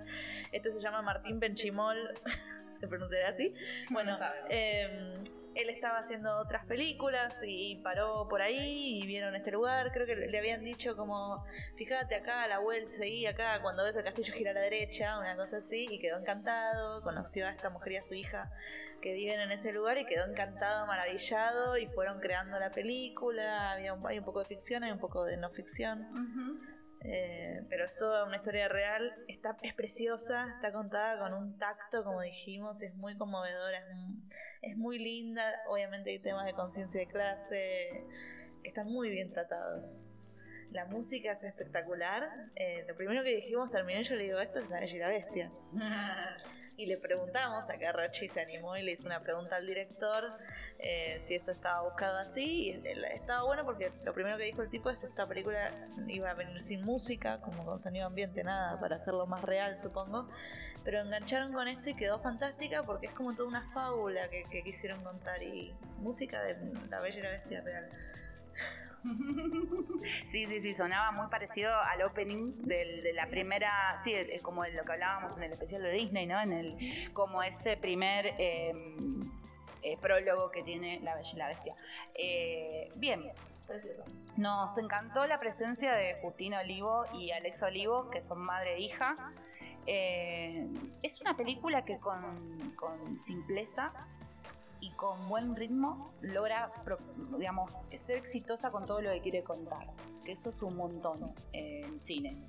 Este 0.52 0.73
se 0.73 0.80
llama 0.80 1.00
Martín 1.00 1.38
Benchimol, 1.40 1.97
se 2.80 2.87
pronunciará 2.87 3.30
así. 3.30 3.54
Bueno, 3.90 4.18
eh, 4.50 5.14
él 5.54 5.69
estaba 5.71 5.99
haciendo 5.99 6.37
otras 6.38 6.64
películas 6.66 7.42
y 7.47 7.76
paró 7.83 8.28
por 8.28 8.42
ahí 8.42 9.00
y 9.02 9.07
vieron 9.07 9.35
este 9.35 9.50
lugar. 9.50 9.90
Creo 9.92 10.07
que 10.07 10.14
le 10.14 10.38
habían 10.38 10.64
dicho 10.64 10.97
como, 10.97 11.45
fíjate 11.76 12.14
acá 12.14 12.47
la 12.47 12.59
vuelta, 12.59 12.92
seguí 12.92 13.26
acá, 13.26 13.61
cuando 13.62 13.85
ves 13.85 13.97
el 13.97 14.04
castillo 14.04 14.33
gira 14.33 14.52
a 14.52 14.54
la 14.54 14.61
derecha, 14.61 15.19
una 15.19 15.37
cosa 15.37 15.59
así, 15.59 15.87
y 15.90 15.99
quedó 15.99 16.19
encantado. 16.19 17.02
Conoció 17.02 17.47
a 17.47 17.50
esta 17.50 17.71
mujer 17.71 17.92
y 17.92 17.97
a 17.97 18.02
su 18.02 18.14
hija 18.14 18.50
que 19.00 19.14
viven 19.14 19.40
en 19.40 19.50
ese 19.50 19.73
lugar 19.73 19.99
y 19.99 20.04
quedó 20.04 20.26
encantado, 20.26 20.87
maravillado 20.87 21.76
y 21.78 21.87
fueron 21.87 22.21
creando 22.21 22.59
la 22.59 22.71
película. 22.71 23.73
Había 23.73 23.95
un, 23.95 24.07
hay 24.07 24.19
un 24.19 24.25
poco 24.25 24.40
de 24.40 24.47
ficción, 24.47 24.85
hay 24.85 24.92
un 24.92 24.99
poco 24.99 25.25
de 25.25 25.37
no 25.37 25.50
ficción. 25.50 26.07
Eh, 27.02 27.62
pero 27.69 27.87
es 27.87 27.97
toda 27.97 28.26
una 28.26 28.37
historia 28.37 28.69
real, 28.69 29.14
está, 29.26 29.57
es 29.62 29.75
preciosa, 29.75 30.52
está 30.57 30.71
contada 30.71 31.19
con 31.19 31.33
un 31.33 31.59
tacto, 31.59 32.04
como 32.04 32.21
dijimos, 32.21 32.83
es 32.83 32.95
muy 32.95 33.16
conmovedora, 33.16 33.78
es, 33.78 34.73
es 34.73 34.76
muy 34.76 34.99
linda, 34.99 35.42
obviamente 35.69 36.11
hay 36.11 36.19
temas 36.19 36.45
de 36.45 36.52
conciencia 36.52 37.00
de 37.00 37.07
clase 37.07 38.04
están 38.64 38.87
muy 38.87 39.11
bien 39.11 39.30
tratados. 39.33 40.04
La 40.71 40.87
música 40.87 41.33
es 41.33 41.42
espectacular. 41.42 42.28
Eh, 42.54 42.85
lo 42.87 42.97
primero 42.97 43.25
que 43.25 43.37
dijimos, 43.37 43.71
terminé 43.71 44.02
yo 44.04 44.14
le 44.14 44.25
digo, 44.25 44.38
esto 44.38 44.61
es 44.61 44.69
la 44.69 44.80
Bella 44.80 44.97
y 44.97 44.99
la 44.99 45.09
Bestia. 45.09 45.52
Y 46.80 46.87
le 46.87 46.96
preguntamos, 46.96 47.68
acá 47.68 47.92
Rochi 47.92 48.26
se 48.30 48.40
animó 48.40 48.75
y 48.75 48.82
le 48.82 48.92
hizo 48.92 49.04
una 49.04 49.20
pregunta 49.20 49.56
al 49.56 49.66
director 49.66 50.32
eh, 50.78 51.18
si 51.20 51.34
eso 51.34 51.52
estaba 51.52 51.82
buscado 51.82 52.16
así. 52.16 52.70
Y 52.70 52.88
estaba 53.12 53.42
bueno 53.44 53.66
porque 53.66 53.92
lo 54.02 54.14
primero 54.14 54.38
que 54.38 54.44
dijo 54.44 54.62
el 54.62 54.70
tipo 54.70 54.88
es 54.88 55.04
esta 55.04 55.26
película 55.26 55.75
iba 56.08 56.30
a 56.30 56.34
venir 56.34 56.58
sin 56.58 56.82
música, 56.82 57.42
como 57.42 57.66
con 57.66 57.78
sonido 57.78 58.06
ambiente, 58.06 58.42
nada, 58.44 58.80
para 58.80 58.96
hacerlo 58.96 59.26
más 59.26 59.42
real, 59.42 59.76
supongo. 59.76 60.30
Pero 60.82 61.02
engancharon 61.02 61.52
con 61.52 61.68
esto 61.68 61.90
y 61.90 61.94
quedó 61.96 62.18
fantástica 62.18 62.82
porque 62.82 63.08
es 63.08 63.12
como 63.12 63.34
toda 63.34 63.46
una 63.46 63.68
fábula 63.75 64.30
que 64.30 64.62
quisieron 64.62 65.04
contar 65.04 65.42
y 65.42 65.75
música 65.99 66.40
de 66.40 66.56
La 66.88 67.02
Bella 67.02 67.18
y 67.18 67.22
la 67.22 67.30
Bestia 67.30 67.60
real. 67.60 67.90
Sí, 70.25 70.47
sí, 70.47 70.61
sí, 70.61 70.75
sonaba 70.75 71.12
muy 71.12 71.28
parecido 71.28 71.75
al 71.75 72.02
opening 72.02 72.52
de 72.62 73.12
la 73.14 73.26
primera, 73.28 73.97
sí, 74.02 74.14
como 74.42 74.64
lo 74.64 74.85
que 74.85 74.92
hablábamos 74.92 75.37
en 75.37 75.45
el 75.45 75.52
especial 75.52 75.83
de 75.83 75.90
Disney, 75.92 76.26
¿no? 76.26 76.40
En 76.40 76.52
el, 76.52 77.12
como 77.12 77.42
ese 77.42 77.76
primer, 77.76 78.35
eh, 78.38 78.73
eh, 79.83 79.97
prólogo 79.97 80.50
que 80.50 80.62
tiene 80.62 81.00
La 81.00 81.14
Bella 81.14 81.30
y 81.33 81.37
la 81.37 81.49
Bestia. 81.49 81.75
Eh, 82.14 82.92
bien, 82.97 83.33
Precioso. 83.66 84.04
nos 84.37 84.76
encantó 84.76 85.26
la 85.26 85.40
presencia 85.40 85.92
de 85.92 86.19
Justina 86.21 86.61
Olivo 86.61 87.07
y 87.14 87.30
Alexa 87.30 87.66
Olivo, 87.66 88.11
que 88.11 88.21
son 88.21 88.40
madre 88.40 88.75
e 88.75 88.80
hija. 88.80 89.33
Eh, 89.87 90.69
es 91.02 91.21
una 91.23 91.35
película 91.37 91.85
que 91.87 91.99
con 91.99 93.19
simpleza 93.19 93.92
y 94.80 94.90
con 94.92 95.28
buen 95.28 95.56
ritmo 95.56 96.12
logra, 96.22 96.72
digamos, 97.38 97.80
ser 97.92 98.16
exitosa 98.16 98.70
con 98.70 98.87
todo 98.87 99.00
lo 99.00 99.10
que 99.12 99.20
quiere 99.20 99.42
contar. 99.42 99.90
Que 100.25 100.32
eso 100.32 100.49
es 100.49 100.62
un 100.62 100.76
montón 100.76 101.34
en 101.52 101.99
cine. 101.99 102.46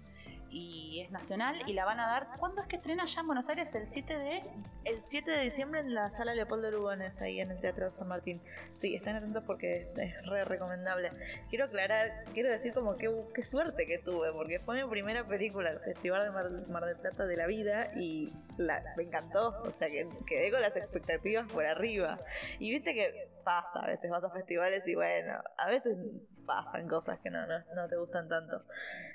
Y 0.51 0.99
es 0.99 1.11
nacional 1.11 1.57
y 1.65 1.73
la 1.73 1.85
van 1.85 2.01
a 2.01 2.07
dar. 2.07 2.27
¿Cuándo 2.37 2.61
es 2.61 2.67
que 2.67 2.75
estrena 2.75 3.03
allá 3.03 3.21
en 3.21 3.27
Buenos 3.27 3.47
Aires? 3.47 3.73
El 3.73 3.87
7 3.87 4.19
de. 4.19 4.43
El 4.83 5.01
7 5.01 5.31
de 5.31 5.43
diciembre 5.43 5.79
en 5.79 5.93
la 5.93 6.09
sala 6.09 6.35
Leopoldo 6.35 6.69
Lugones, 6.71 7.21
ahí 7.21 7.39
en 7.39 7.51
el 7.51 7.59
Teatro 7.59 7.89
San 7.89 8.09
Martín. 8.09 8.41
Sí, 8.73 8.95
estén 8.95 9.15
atentos 9.15 9.43
porque 9.45 9.89
es 9.95 10.25
re 10.25 10.43
recomendable. 10.43 11.11
Quiero 11.49 11.65
aclarar, 11.65 12.25
quiero 12.33 12.49
decir 12.49 12.73
como 12.73 12.97
que 12.97 13.09
qué 13.33 13.43
suerte 13.43 13.85
que 13.85 13.99
tuve, 13.99 14.33
porque 14.33 14.59
fue 14.59 14.83
mi 14.83 14.89
primera 14.89 15.25
película 15.25 15.69
al 15.69 15.79
Festival 15.79 16.25
de 16.25 16.31
Mar, 16.31 16.51
Mar 16.67 16.85
del 16.85 16.97
Plata 16.97 17.25
de 17.25 17.37
la 17.37 17.47
vida 17.47 17.91
y 17.95 18.33
la, 18.57 18.83
me 18.97 19.03
encantó. 19.03 19.61
O 19.63 19.71
sea, 19.71 19.89
que 19.89 20.09
quedé 20.27 20.51
con 20.51 20.61
las 20.61 20.75
expectativas 20.75 21.49
por 21.49 21.65
arriba. 21.65 22.19
Y 22.59 22.71
viste 22.71 22.93
que 22.93 23.29
pasa, 23.45 23.79
a 23.79 23.87
veces 23.87 24.11
vas 24.11 24.23
a 24.23 24.29
festivales 24.31 24.85
y 24.87 24.95
bueno, 24.95 25.41
a 25.57 25.67
veces 25.67 25.97
pasan 26.45 26.87
cosas 26.87 27.19
que 27.19 27.29
no, 27.29 27.45
no, 27.47 27.59
no 27.75 27.87
te 27.87 27.97
gustan 27.97 28.27
tanto. 28.27 28.63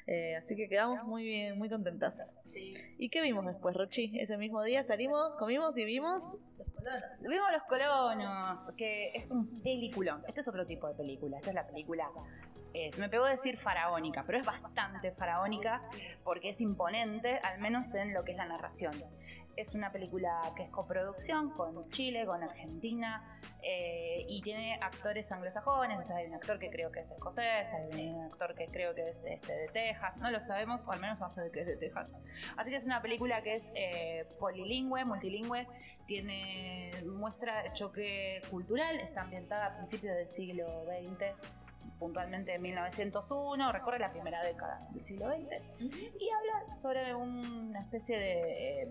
Eh, 0.06 0.36
así 0.36 0.56
que 0.56 0.68
quedamos 0.68 1.04
muy 1.04 1.24
bien, 1.24 1.58
muy 1.58 1.68
contentas. 1.68 2.36
¿Y 2.98 3.08
qué 3.10 3.20
vimos 3.20 3.44
después, 3.46 3.76
Rochi? 3.76 4.18
Ese 4.18 4.36
mismo 4.36 4.62
día 4.62 4.82
salimos, 4.84 5.34
comimos 5.38 5.76
y 5.76 5.84
vimos. 5.84 6.38
Vimos 7.20 7.46
Los 7.52 7.64
Colonos, 7.64 8.60
que 8.76 9.10
es 9.14 9.30
un 9.30 9.60
peliculón. 9.62 10.22
Este 10.28 10.40
es 10.40 10.48
otro 10.48 10.66
tipo 10.66 10.86
de 10.88 10.94
película. 10.94 11.36
Esta 11.38 11.50
es 11.50 11.54
la 11.56 11.66
película. 11.66 12.08
eh, 12.72 12.90
se 12.92 13.00
me 13.00 13.08
pegó 13.08 13.24
decir 13.24 13.56
faraónica, 13.56 14.24
pero 14.26 14.38
es 14.38 14.44
bastante 14.44 15.10
faraónica 15.10 15.82
porque 16.24 16.50
es 16.50 16.60
imponente, 16.60 17.38
al 17.42 17.58
menos 17.58 17.94
en 17.94 18.12
lo 18.12 18.22
que 18.24 18.32
es 18.32 18.38
la 18.38 18.46
narración. 18.46 19.02
Es 19.56 19.74
una 19.74 19.90
película 19.90 20.52
que 20.54 20.64
es 20.64 20.68
coproducción 20.68 21.48
con 21.50 21.88
Chile, 21.88 22.26
con 22.26 22.42
Argentina, 22.42 23.40
eh, 23.62 24.26
y 24.28 24.42
tiene 24.42 24.78
actores 24.82 25.32
anglosajones. 25.32 25.98
O 25.98 26.02
sea, 26.02 26.16
hay 26.18 26.26
un 26.26 26.34
actor 26.34 26.58
que 26.58 26.68
creo 26.68 26.92
que 26.92 27.00
es 27.00 27.14
escocés, 27.16 27.72
hay 27.72 28.08
un 28.08 28.24
actor 28.24 28.54
que 28.54 28.68
creo 28.68 28.94
que 28.94 29.08
es 29.08 29.26
este, 29.26 29.54
de 29.54 29.68
Texas, 29.68 30.16
no 30.18 30.30
lo 30.30 30.40
sabemos, 30.40 30.84
o 30.84 30.92
al 30.92 31.00
menos 31.00 31.20
hace 31.22 31.50
que 31.50 31.60
es 31.60 31.66
de 31.66 31.76
Texas. 31.76 32.10
Así 32.56 32.70
que 32.70 32.76
es 32.76 32.84
una 32.84 33.02
película 33.02 33.42
que 33.42 33.54
es 33.54 33.72
eh, 33.74 34.26
polilingüe, 34.38 35.04
multilingüe, 35.04 35.66
tiene 36.06 36.92
muestra 37.04 37.72
choque 37.72 38.42
cultural, 38.50 39.00
está 39.00 39.22
ambientada 39.22 39.66
a 39.66 39.74
principios 39.76 40.16
del 40.16 40.28
siglo 40.28 40.84
XX, 40.84 41.34
puntualmente 41.98 42.54
en 42.54 42.62
1901, 42.62 43.72
recorre 43.72 43.98
la 43.98 44.12
primera 44.12 44.42
década 44.42 44.86
del 44.90 45.02
siglo 45.02 45.28
XX, 45.28 45.62
y 45.80 46.30
habla 46.30 46.70
sobre 46.70 47.14
una 47.14 47.80
especie 47.80 48.18
de 48.18 48.82
eh, 48.82 48.90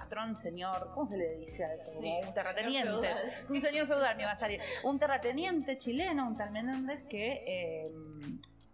patrón, 0.00 0.36
señor, 0.36 0.90
¿cómo 0.94 1.08
se 1.08 1.16
le 1.16 1.36
dice 1.38 1.64
a 1.64 1.72
eso? 1.74 1.88
Un 2.28 2.34
terrateniente. 2.34 3.14
Un 3.48 3.60
señor 3.60 3.86
feudal 3.86 4.14
me 4.16 4.24
va 4.26 4.32
a 4.32 4.36
salir. 4.36 4.60
Un 4.84 4.98
terrateniente 4.98 5.78
chileno, 5.78 6.26
un 6.26 6.36
tal 6.36 6.50
Menéndez, 6.50 7.02
que 7.04 7.42
eh, 7.46 7.90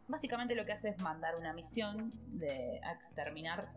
básicamente 0.09 0.57
lo 0.57 0.65
que 0.65 0.73
hace 0.73 0.89
es 0.89 0.99
mandar 0.99 1.37
una 1.37 1.53
misión 1.53 2.13
de 2.39 2.81
a 2.83 2.93
exterminar 2.93 3.69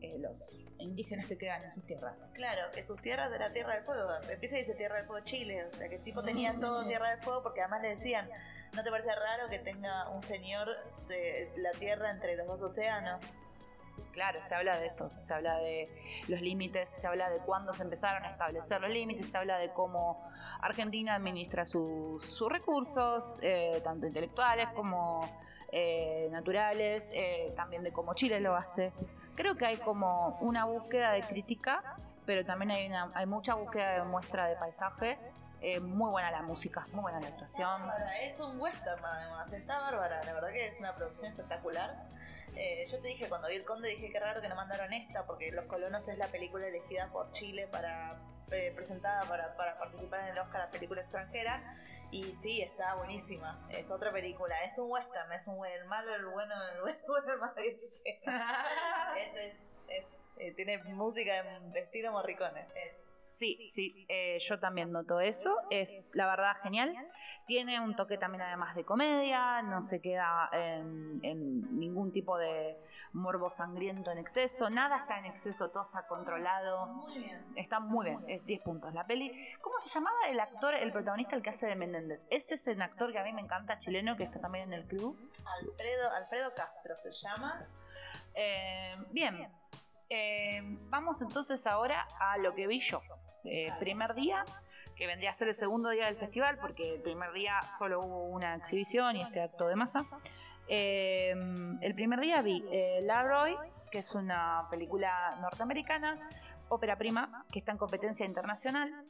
eh, 0.00 0.18
los 0.18 0.64
indígenas 0.78 1.26
que 1.26 1.36
quedan 1.36 1.64
en 1.64 1.70
sus 1.70 1.84
tierras. 1.86 2.28
Claro, 2.32 2.70
que 2.72 2.82
sus 2.82 2.98
tierras 3.00 3.30
de 3.30 3.38
la 3.38 3.52
Tierra 3.52 3.74
del 3.74 3.84
Fuego. 3.84 4.08
Empieza 4.30 4.56
y 4.56 4.60
dice 4.60 4.74
Tierra 4.74 4.96
del 4.96 5.06
Fuego 5.06 5.24
Chile, 5.24 5.64
o 5.64 5.70
sea 5.70 5.88
que 5.90 5.96
el 5.96 6.02
tipo 6.02 6.22
tenía 6.22 6.52
todo 6.60 6.86
Tierra 6.86 7.10
del 7.10 7.20
Fuego 7.20 7.42
porque 7.42 7.60
además 7.60 7.82
le 7.82 7.88
decían, 7.90 8.28
¿no 8.72 8.82
te 8.82 8.90
parece 8.90 9.14
raro 9.14 9.48
que 9.50 9.58
tenga 9.58 10.08
un 10.10 10.22
señor 10.22 10.68
se- 10.92 11.50
la 11.56 11.72
Tierra 11.72 12.10
entre 12.10 12.36
los 12.36 12.46
dos 12.46 12.62
océanos? 12.62 13.38
Claro, 14.12 14.40
se 14.40 14.54
habla 14.54 14.78
de 14.78 14.86
eso, 14.86 15.10
se 15.20 15.34
habla 15.34 15.58
de 15.58 15.90
los 16.28 16.40
límites, 16.40 16.88
se 16.88 17.06
habla 17.06 17.28
de 17.28 17.38
cuándo 17.40 17.74
se 17.74 17.82
empezaron 17.82 18.24
a 18.24 18.30
establecer 18.30 18.80
los 18.80 18.90
límites, 18.90 19.28
se 19.28 19.36
habla 19.36 19.58
de 19.58 19.72
cómo 19.72 20.26
Argentina 20.62 21.14
administra 21.14 21.66
sus, 21.66 22.40
recursos, 22.48 23.38
eh, 23.42 23.80
tanto 23.84 24.06
intelectuales 24.06 24.68
como 24.74 25.28
eh, 25.70 26.28
naturales, 26.30 27.10
eh, 27.12 27.52
también 27.56 27.82
de 27.82 27.92
cómo 27.92 28.14
Chile 28.14 28.40
lo 28.40 28.56
hace. 28.56 28.92
Creo 29.34 29.54
que 29.56 29.66
hay 29.66 29.76
como 29.76 30.38
una 30.40 30.64
búsqueda 30.64 31.12
de 31.12 31.22
crítica, 31.22 31.98
pero 32.24 32.44
también 32.44 32.70
hay, 32.70 32.86
una, 32.86 33.10
hay 33.14 33.26
mucha 33.26 33.54
búsqueda 33.54 33.98
de 33.98 34.04
muestra 34.04 34.46
de 34.46 34.56
paisaje. 34.56 35.18
Eh, 35.68 35.80
muy 35.80 36.10
buena 36.10 36.30
la 36.30 36.42
música, 36.42 36.86
muy 36.92 37.02
buena 37.02 37.18
la 37.18 37.26
actuación. 37.26 37.90
Es 38.20 38.38
un 38.38 38.60
western 38.60 39.04
además, 39.04 39.52
está 39.52 39.80
bárbara, 39.80 40.22
la 40.22 40.32
verdad 40.32 40.52
que 40.52 40.64
es 40.64 40.78
una 40.78 40.94
producción 40.94 41.28
espectacular. 41.32 42.06
Eh, 42.54 42.84
yo 42.88 43.00
te 43.00 43.08
dije, 43.08 43.28
cuando 43.28 43.48
vi 43.48 43.56
El 43.56 43.64
Conde, 43.64 43.88
dije 43.88 44.12
que 44.12 44.20
raro 44.20 44.40
que 44.40 44.48
no 44.48 44.54
mandaron 44.54 44.92
esta, 44.92 45.26
porque 45.26 45.50
Los 45.50 45.64
Colonos 45.64 46.06
es 46.06 46.18
la 46.18 46.28
película 46.28 46.68
elegida 46.68 47.10
por 47.10 47.32
Chile 47.32 47.66
para 47.66 48.16
eh, 48.52 48.70
presentada 48.76 49.24
para, 49.28 49.56
para 49.56 49.76
participar 49.76 50.20
en 50.20 50.26
el 50.28 50.38
Oscar 50.38 50.60
a 50.60 50.70
película 50.70 51.00
extranjera. 51.00 51.76
Y 52.12 52.32
sí, 52.32 52.62
está 52.62 52.94
buenísima. 52.94 53.66
Es 53.68 53.90
otra 53.90 54.12
película, 54.12 54.62
es 54.62 54.78
un 54.78 54.88
western, 54.88 55.32
es 55.32 55.48
un 55.48 55.66
el 55.66 55.84
malo, 55.86 56.14
el 56.14 56.26
bueno, 56.26 56.54
el 56.74 56.80
bueno, 57.08 57.32
el 57.32 57.40
malo. 57.40 57.54
Es, 59.16 59.34
es, 59.34 59.72
es, 59.88 60.20
eh, 60.36 60.52
tiene 60.52 60.78
música 60.78 61.38
en 61.38 61.76
estilo 61.76 62.12
morricone. 62.12 62.68
Es. 62.76 63.05
Sí, 63.26 63.68
sí, 63.68 64.06
eh, 64.08 64.38
yo 64.38 64.58
también 64.58 64.92
noto 64.92 65.20
eso. 65.20 65.56
Es 65.70 66.12
la 66.14 66.26
verdad 66.26 66.56
genial. 66.62 66.94
Tiene 67.46 67.80
un 67.80 67.96
toque 67.96 68.18
también 68.18 68.42
además 68.42 68.74
de 68.74 68.84
comedia, 68.84 69.62
no 69.62 69.82
se 69.82 70.00
queda 70.00 70.48
en, 70.52 71.20
en 71.22 71.78
ningún 71.78 72.12
tipo 72.12 72.38
de 72.38 72.78
morbo 73.12 73.50
sangriento 73.50 74.10
en 74.10 74.18
exceso, 74.18 74.70
nada 74.70 74.96
está 74.96 75.18
en 75.18 75.26
exceso, 75.26 75.70
todo 75.70 75.82
está 75.82 76.06
controlado. 76.06 76.86
Muy 76.86 77.18
bien. 77.18 77.44
Está 77.56 77.80
muy 77.80 78.06
bien, 78.06 78.20
es 78.26 78.44
10 78.44 78.60
puntos 78.62 78.94
la 78.94 79.06
peli. 79.06 79.32
¿Cómo 79.60 79.78
se 79.80 79.88
llamaba 79.88 80.16
el 80.28 80.40
actor, 80.40 80.74
el 80.74 80.92
protagonista, 80.92 81.36
el 81.36 81.42
que 81.42 81.50
hace 81.50 81.66
de 81.66 81.76
Menéndez? 81.76 82.26
Ese 82.30 82.54
es 82.54 82.66
el 82.68 82.80
actor 82.82 83.12
que 83.12 83.18
a 83.18 83.24
mí 83.24 83.32
me 83.32 83.40
encanta, 83.40 83.78
chileno, 83.78 84.16
que 84.16 84.24
está 84.24 84.40
también 84.40 84.72
en 84.72 84.80
el 84.80 84.86
club. 84.86 85.18
Alfredo, 85.44 86.10
Alfredo 86.12 86.54
Castro 86.54 86.96
se 86.96 87.10
llama. 87.10 87.66
Eh, 88.34 88.94
bien, 89.10 89.48
Eh, 90.08 90.60
vamos 90.88 91.20
entonces 91.22 91.66
ahora 91.66 92.06
a 92.18 92.38
lo 92.38 92.54
que 92.54 92.66
vi 92.66 92.80
yo. 92.80 93.00
Primer 93.78 94.14
día, 94.14 94.44
que 94.96 95.06
vendría 95.06 95.30
a 95.30 95.34
ser 95.34 95.48
el 95.48 95.54
segundo 95.54 95.90
día 95.90 96.06
del 96.06 96.16
festival, 96.16 96.58
porque 96.58 96.94
el 96.94 97.02
primer 97.02 97.32
día 97.32 97.60
solo 97.78 98.00
hubo 98.00 98.24
una 98.24 98.54
exhibición 98.56 99.16
y 99.16 99.22
este 99.22 99.40
acto 99.40 99.68
de 99.68 99.76
masa. 99.76 100.06
Eh, 100.68 101.34
el 101.80 101.94
primer 101.94 102.20
día 102.20 102.42
vi 102.42 102.64
eh, 102.72 103.00
Larroy, 103.02 103.56
que 103.90 103.98
es 103.98 104.14
una 104.14 104.66
película 104.70 105.36
norteamericana, 105.40 106.28
ópera 106.70 106.96
prima, 106.96 107.44
que 107.52 107.58
está 107.58 107.72
en 107.72 107.78
competencia 107.78 108.26
internacional. 108.26 109.04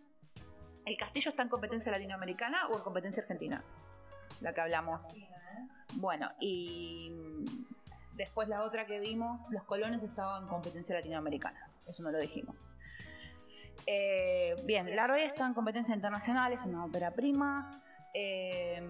¿El 0.84 0.96
castillo 0.96 1.30
está 1.30 1.42
en 1.42 1.48
competencia 1.48 1.90
latinoamericana 1.90 2.68
o 2.68 2.76
en 2.76 2.82
competencia 2.82 3.22
argentina? 3.22 3.64
La 4.40 4.52
que 4.52 4.60
hablamos. 4.60 5.16
Bueno, 5.94 6.30
y 6.40 7.10
después 8.16 8.48
la 8.48 8.62
otra 8.62 8.86
que 8.86 8.98
vimos, 8.98 9.50
Los 9.50 9.64
Colones 9.64 10.02
estaban 10.02 10.44
en 10.44 10.48
competencia 10.48 10.94
latinoamericana. 10.94 11.70
Eso 11.86 12.02
no 12.02 12.10
lo 12.10 12.18
dijimos. 12.18 12.76
Eh, 13.86 14.56
bien, 14.64 14.94
La 14.96 15.06
Roya 15.06 15.24
está 15.24 15.46
en 15.46 15.54
competencia 15.54 15.94
internacional, 15.94 16.52
es 16.52 16.62
una 16.62 16.84
ópera 16.84 17.12
prima. 17.12 17.82
Eh, 18.14 18.80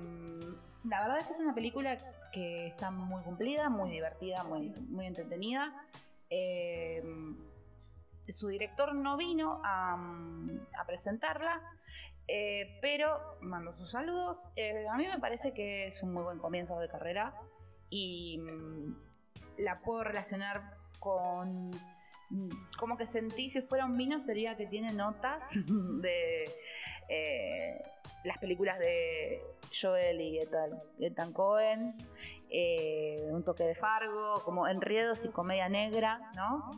la 0.84 1.00
verdad 1.02 1.18
es 1.18 1.26
que 1.26 1.32
es 1.32 1.40
una 1.40 1.54
película 1.54 1.98
que 2.32 2.66
está 2.66 2.90
muy 2.90 3.22
cumplida, 3.22 3.68
muy 3.68 3.90
divertida, 3.90 4.44
muy, 4.44 4.70
muy 4.88 5.06
entretenida. 5.06 5.74
Eh, 6.30 7.02
su 8.28 8.48
director 8.48 8.94
no 8.94 9.16
vino 9.16 9.60
a, 9.64 9.96
presentarla, 10.86 11.60
pero 12.80 13.38
mando 13.40 13.72
sus 13.72 13.90
saludos. 13.90 14.50
A 14.90 14.96
mí 14.96 15.06
me 15.06 15.20
parece 15.20 15.52
que 15.52 15.86
es 15.86 16.02
un 16.02 16.12
muy 16.12 16.24
buen 16.24 16.38
comienzo 16.38 16.78
de 16.80 16.88
carrera 16.88 17.34
la 19.58 19.80
puedo 19.80 20.04
relacionar 20.04 20.76
con 20.98 21.70
como 22.76 22.96
que 22.96 23.06
sentí 23.06 23.48
si 23.48 23.62
fuera 23.62 23.84
un 23.84 23.96
vino 23.96 24.18
sería 24.18 24.56
que 24.56 24.66
tiene 24.66 24.92
notas 24.92 25.50
de 26.02 26.50
eh, 27.08 27.82
las 28.24 28.38
películas 28.38 28.78
de 28.78 29.40
Joel 29.80 30.20
y 30.20 30.38
Ethan, 30.38 30.70
Ethan 30.98 31.32
Cohen, 31.32 31.96
eh, 32.50 33.26
un 33.30 33.44
toque 33.44 33.64
de 33.64 33.74
Fargo, 33.74 34.42
como 34.44 34.66
enredos 34.66 35.24
y 35.24 35.28
comedia 35.28 35.68
negra, 35.68 36.32
¿no? 36.34 36.70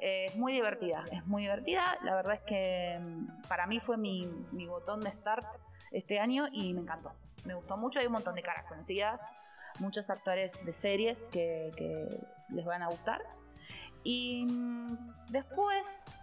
Eh, 0.00 0.26
es 0.26 0.36
muy 0.36 0.52
divertida, 0.52 1.04
es 1.10 1.26
muy 1.26 1.42
divertida. 1.42 1.98
La 2.02 2.14
verdad 2.14 2.34
es 2.34 2.42
que 2.42 2.98
mm, 3.00 3.42
para 3.48 3.66
mí 3.66 3.80
fue 3.80 3.96
mi, 3.96 4.26
mi 4.52 4.66
botón 4.66 5.00
de 5.00 5.10
start 5.10 5.56
este 5.90 6.20
año 6.20 6.46
y 6.52 6.72
me 6.74 6.80
encantó. 6.82 7.12
Me 7.44 7.54
gustó 7.54 7.76
mucho, 7.76 7.98
hay 7.98 8.06
un 8.06 8.12
montón 8.12 8.36
de 8.36 8.42
caras 8.42 8.66
conocidas, 8.66 9.20
muchos 9.82 10.08
actores 10.08 10.64
de 10.64 10.72
series 10.72 11.18
que, 11.30 11.70
les 12.48 12.64
van 12.64 12.82
a 12.82 12.88
gustar. 12.88 13.20
Y 14.04 14.44
mm, 14.46 14.96
después 15.30 16.18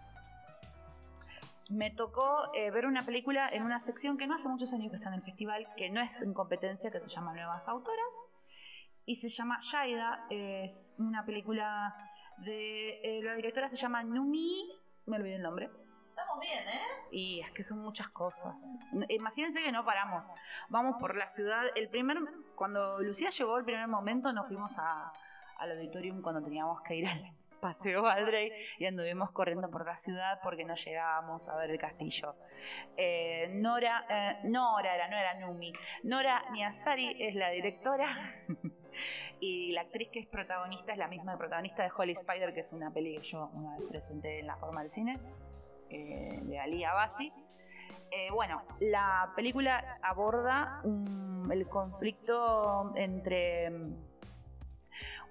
me 1.69 1.91
tocó 1.91 2.51
eh, 2.55 2.71
ver 2.71 2.85
una 2.85 3.05
película 3.05 3.47
en 3.49 3.63
una 3.63 3.79
sección 3.79 4.17
que 4.17 4.25
no 4.25 4.35
hace 4.35 4.47
muchos 4.47 4.73
años 4.73 4.89
que 4.89 4.95
está 4.95 5.09
en 5.09 5.15
el 5.15 5.21
festival, 5.21 5.67
que 5.77 5.89
no 5.89 6.01
es 6.01 6.21
en 6.23 6.33
competencia, 6.33 6.89
que 6.91 6.99
se 6.99 7.07
llama 7.07 7.33
Nuevas 7.33 7.67
Autoras, 7.67 8.15
y 9.05 9.15
se 9.15 9.29
llama 9.29 9.59
Shaida, 9.61 10.25
es 10.29 10.95
una 10.97 11.25
película 11.25 11.95
de... 12.37 13.01
eh, 13.03 13.21
la 13.23 13.35
directora 13.35 13.67
se 13.67 13.75
llama 13.75 14.03
Numi, 14.03 14.69
me 15.05 15.17
olvidé 15.17 15.35
el 15.35 15.41
nombre, 15.41 15.69
Estamos 16.19 16.39
bien, 16.41 16.67
¿eh? 16.67 16.99
y 17.11 17.39
es 17.39 17.51
que 17.51 17.63
son 17.63 17.79
muchas 17.79 18.09
cosas. 18.09 18.75
Imagínense 19.09 19.63
que 19.63 19.71
no 19.71 19.85
paramos. 19.85 20.25
Vamos 20.69 20.95
por 20.99 21.15
la 21.15 21.29
ciudad. 21.29 21.65
El 21.75 21.89
primer, 21.89 22.17
cuando 22.55 22.99
Lucía 22.99 23.29
llegó 23.29 23.57
el 23.57 23.65
primer 23.65 23.88
momento, 23.88 24.31
nos 24.33 24.47
fuimos 24.47 24.77
a, 24.77 25.11
al 25.57 25.71
auditorium 25.71 26.21
cuando 26.21 26.41
teníamos 26.41 26.81
que 26.81 26.95
ir 26.95 27.07
al 27.07 27.33
Paseo 27.59 28.01
Valdrey 28.03 28.51
y 28.77 28.85
anduvimos 28.85 29.31
corriendo 29.31 29.69
por 29.69 29.85
la 29.85 29.95
ciudad 29.95 30.39
porque 30.41 30.63
no 30.63 30.75
llegábamos 30.75 31.49
a 31.49 31.55
ver 31.55 31.71
el 31.71 31.79
castillo. 31.79 32.35
Eh, 32.95 33.49
Nora, 33.53 34.05
eh, 34.09 34.39
Nora 34.45 34.95
era, 34.95 35.07
no 35.07 35.17
era 35.17 35.33
Numi. 35.35 35.73
Nora 36.03 36.45
Miyazari 36.51 37.15
es 37.19 37.35
la 37.35 37.49
directora. 37.49 38.07
Y 39.39 39.71
la 39.71 39.81
actriz 39.81 40.09
que 40.11 40.19
es 40.19 40.25
protagonista 40.25 40.91
es 40.91 40.97
la 40.97 41.07
misma 41.07 41.38
protagonista 41.38 41.83
de 41.83 41.91
Holy 41.95 42.13
Spider, 42.13 42.53
que 42.55 42.61
es 42.61 42.73
una 42.73 42.91
peli 42.91 43.15
que 43.15 43.21
yo 43.21 43.47
una 43.53 43.77
vez 43.77 43.88
presenté 43.88 44.39
en 44.39 44.47
la 44.47 44.57
forma 44.57 44.81
del 44.81 44.89
cine 44.89 45.19
eh, 45.89 46.39
de 46.43 46.60
Ali 46.60 46.84
Abasi. 46.84 47.31
Eh, 48.12 48.29
bueno, 48.31 48.63
la 48.79 49.31
película 49.36 50.00
aborda 50.01 50.81
el 51.51 51.67
conflicto 51.67 52.91
entre 52.96 53.72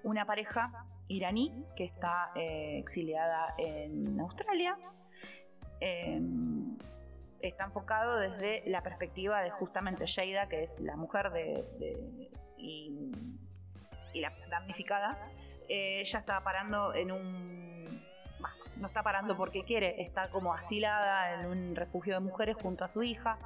una 0.03 0.25
pareja 0.25 0.85
iraní 1.09 1.65
que 1.75 1.83
está 1.83 2.31
eh, 2.35 2.77
exiliada 2.77 3.53
en 3.57 4.19
Australia. 4.19 4.77
Eh, 5.81 6.21
está 7.41 7.65
enfocado 7.65 8.17
desde 8.17 8.63
la 8.67 8.81
perspectiva 8.81 9.41
de 9.41 9.49
justamente 9.49 10.05
Sheida, 10.05 10.47
que 10.47 10.63
es 10.63 10.79
la 10.79 10.95
mujer 10.95 11.31
y, 12.57 13.11
la 14.13 14.33
damnificada. 14.49 15.17
Ella 15.67 16.19
está 16.19 16.43
parando 16.43 16.93
en 16.93 17.11
un 17.11 17.68
no 18.79 18.87
está 18.87 19.03
parando 19.03 19.35
porque 19.35 19.63
quiere, 19.63 20.01
está 20.01 20.29
como 20.29 20.53
asilada 20.53 21.41
en 21.41 21.47
un 21.47 21.75
refugio 21.75 22.13
de 22.15 22.19
mujeres 22.21 22.55
junto 22.61 22.85
a 22.85 22.87
su 22.87 23.03
hija, 23.03 23.37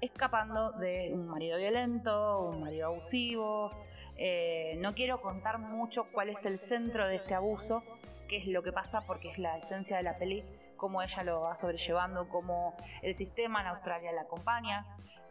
escapando 0.00 0.72
de 0.72 1.10
un 1.12 1.26
marido 1.26 1.58
violento, 1.58 2.42
un 2.42 2.60
marido 2.60 2.88
abusivo. 2.88 3.70
Eh, 4.16 4.76
no 4.78 4.94
quiero 4.94 5.20
contar 5.20 5.58
mucho 5.58 6.06
cuál 6.12 6.28
es 6.28 6.44
el 6.44 6.58
centro 6.58 7.06
de 7.08 7.16
este 7.16 7.34
abuso, 7.34 7.82
qué 8.28 8.36
es 8.38 8.46
lo 8.46 8.62
que 8.62 8.72
pasa, 8.72 9.02
porque 9.06 9.30
es 9.30 9.38
la 9.38 9.56
esencia 9.56 9.96
de 9.96 10.02
la 10.02 10.16
peli, 10.18 10.44
cómo 10.76 11.02
ella 11.02 11.22
lo 11.22 11.42
va 11.42 11.54
sobrellevando, 11.54 12.28
cómo 12.28 12.76
el 13.02 13.14
sistema 13.14 13.60
en 13.62 13.68
Australia 13.68 14.12
la 14.12 14.22
acompaña. 14.22 14.86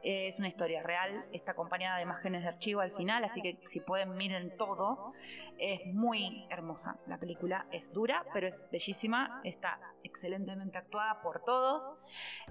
Es 0.07 0.37
una 0.37 0.47
historia 0.47 0.83
real, 0.83 1.25
está 1.31 1.53
acompañada 1.53 1.97
de 1.97 2.03
imágenes 2.03 2.43
de 2.43 2.49
archivo 2.49 2.81
al 2.81 2.91
final, 2.91 3.23
así 3.23 3.41
que 3.41 3.57
si 3.65 3.79
pueden 3.79 4.15
miren 4.15 4.55
todo. 4.55 5.13
Es 5.57 5.85
muy 5.87 6.45
hermosa 6.49 6.97
la 7.07 7.17
película, 7.17 7.65
es 7.71 7.91
dura, 7.93 8.25
pero 8.33 8.45
es 8.45 8.65
bellísima, 8.71 9.39
está 9.43 9.79
excelentemente 10.03 10.77
actuada 10.77 11.21
por 11.21 11.43
todos 11.43 11.95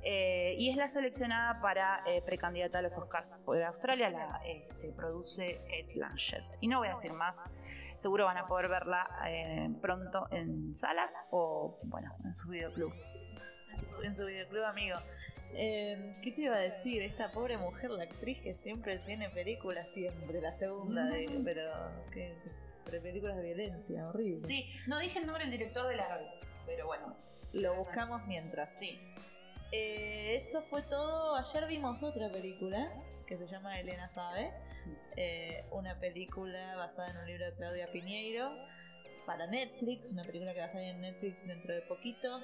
eh, 0.03 0.57
y 0.59 0.71
es 0.71 0.77
la 0.77 0.89
seleccionada 0.89 1.61
para 1.61 2.03
eh, 2.07 2.23
precandidata 2.23 2.79
a 2.79 2.83
los 2.83 2.97
Oscars. 2.97 3.37
Por 3.45 3.63
Australia 3.63 4.11
la 4.11 4.41
este, 4.47 4.91
produce 4.93 5.61
Kate 5.65 5.93
Blanchett. 5.95 6.45
Y 6.61 6.69
no 6.69 6.79
voy 6.79 6.89
a 6.89 6.91
decir 6.91 7.13
más, 7.13 7.45
seguro 7.95 8.25
van 8.25 8.39
a 8.39 8.47
poder 8.47 8.69
verla 8.69 9.07
eh, 9.29 9.71
pronto 9.81 10.27
en 10.31 10.75
salas 10.75 11.27
o 11.31 11.79
bueno, 11.85 12.17
en 12.25 12.35
su 12.35 12.49
videoclub. 12.49 12.93
En 13.79 13.89
su, 13.89 14.03
en 14.03 14.15
su 14.15 14.27
videoclub, 14.27 14.65
amigo. 14.65 14.99
Eh, 15.57 16.17
¿Qué 16.23 16.33
te 16.33 16.43
iba 16.43 16.57
a 16.57 16.61
decir? 16.61 17.03
Esta 17.03 17.31
pobre 17.31 17.57
mujer, 17.59 17.91
la 17.91 18.05
actriz 18.05 18.41
que 18.41 18.55
siempre 18.55 18.99
tiene 18.99 19.31
películas, 19.31 19.89
siempre, 19.93 20.41
la 20.41 20.53
segunda, 20.53 21.05
de, 21.07 21.41
pero, 21.45 21.71
que, 22.11 22.37
pero 22.85 23.03
películas 23.03 23.37
de 23.37 23.43
violencia, 23.43 24.09
horrible. 24.09 24.47
Sí, 24.49 24.67
no 24.89 24.99
dije 24.99 25.21
el 25.21 25.27
nombre 25.27 25.45
del 25.45 25.53
director 25.53 25.87
de 25.87 25.97
la 25.97 26.21
pero 26.67 26.87
bueno, 26.87 27.17
Lo 27.53 27.75
buscamos 27.77 28.27
mientras. 28.27 28.77
sí. 28.79 29.01
Eh, 29.73 30.37
eso 30.37 30.63
fue 30.63 30.83
todo. 30.83 31.35
Ayer 31.37 31.67
vimos 31.67 32.03
otra 32.03 32.31
película 32.31 32.93
que 33.27 33.37
se 33.37 33.47
llama 33.47 33.79
Elena 33.81 34.09
Sabe. 34.09 34.53
Eh, 35.17 35.65
una 35.73 35.99
película 35.99 36.77
basada 36.77 37.11
en 37.11 37.17
un 37.17 37.27
libro 37.27 37.47
de 37.47 37.55
Claudia 37.55 37.91
Piñeiro 37.91 38.51
para 39.27 39.47
Netflix. 39.47 40.13
Una 40.13 40.25
película 40.25 40.55
que 40.55 40.61
va 40.61 40.67
a 40.67 40.71
salir 40.71 40.91
en 40.91 41.01
Netflix 41.01 41.45
dentro 41.47 41.75
de 41.75 41.83
poquito. 41.83 42.41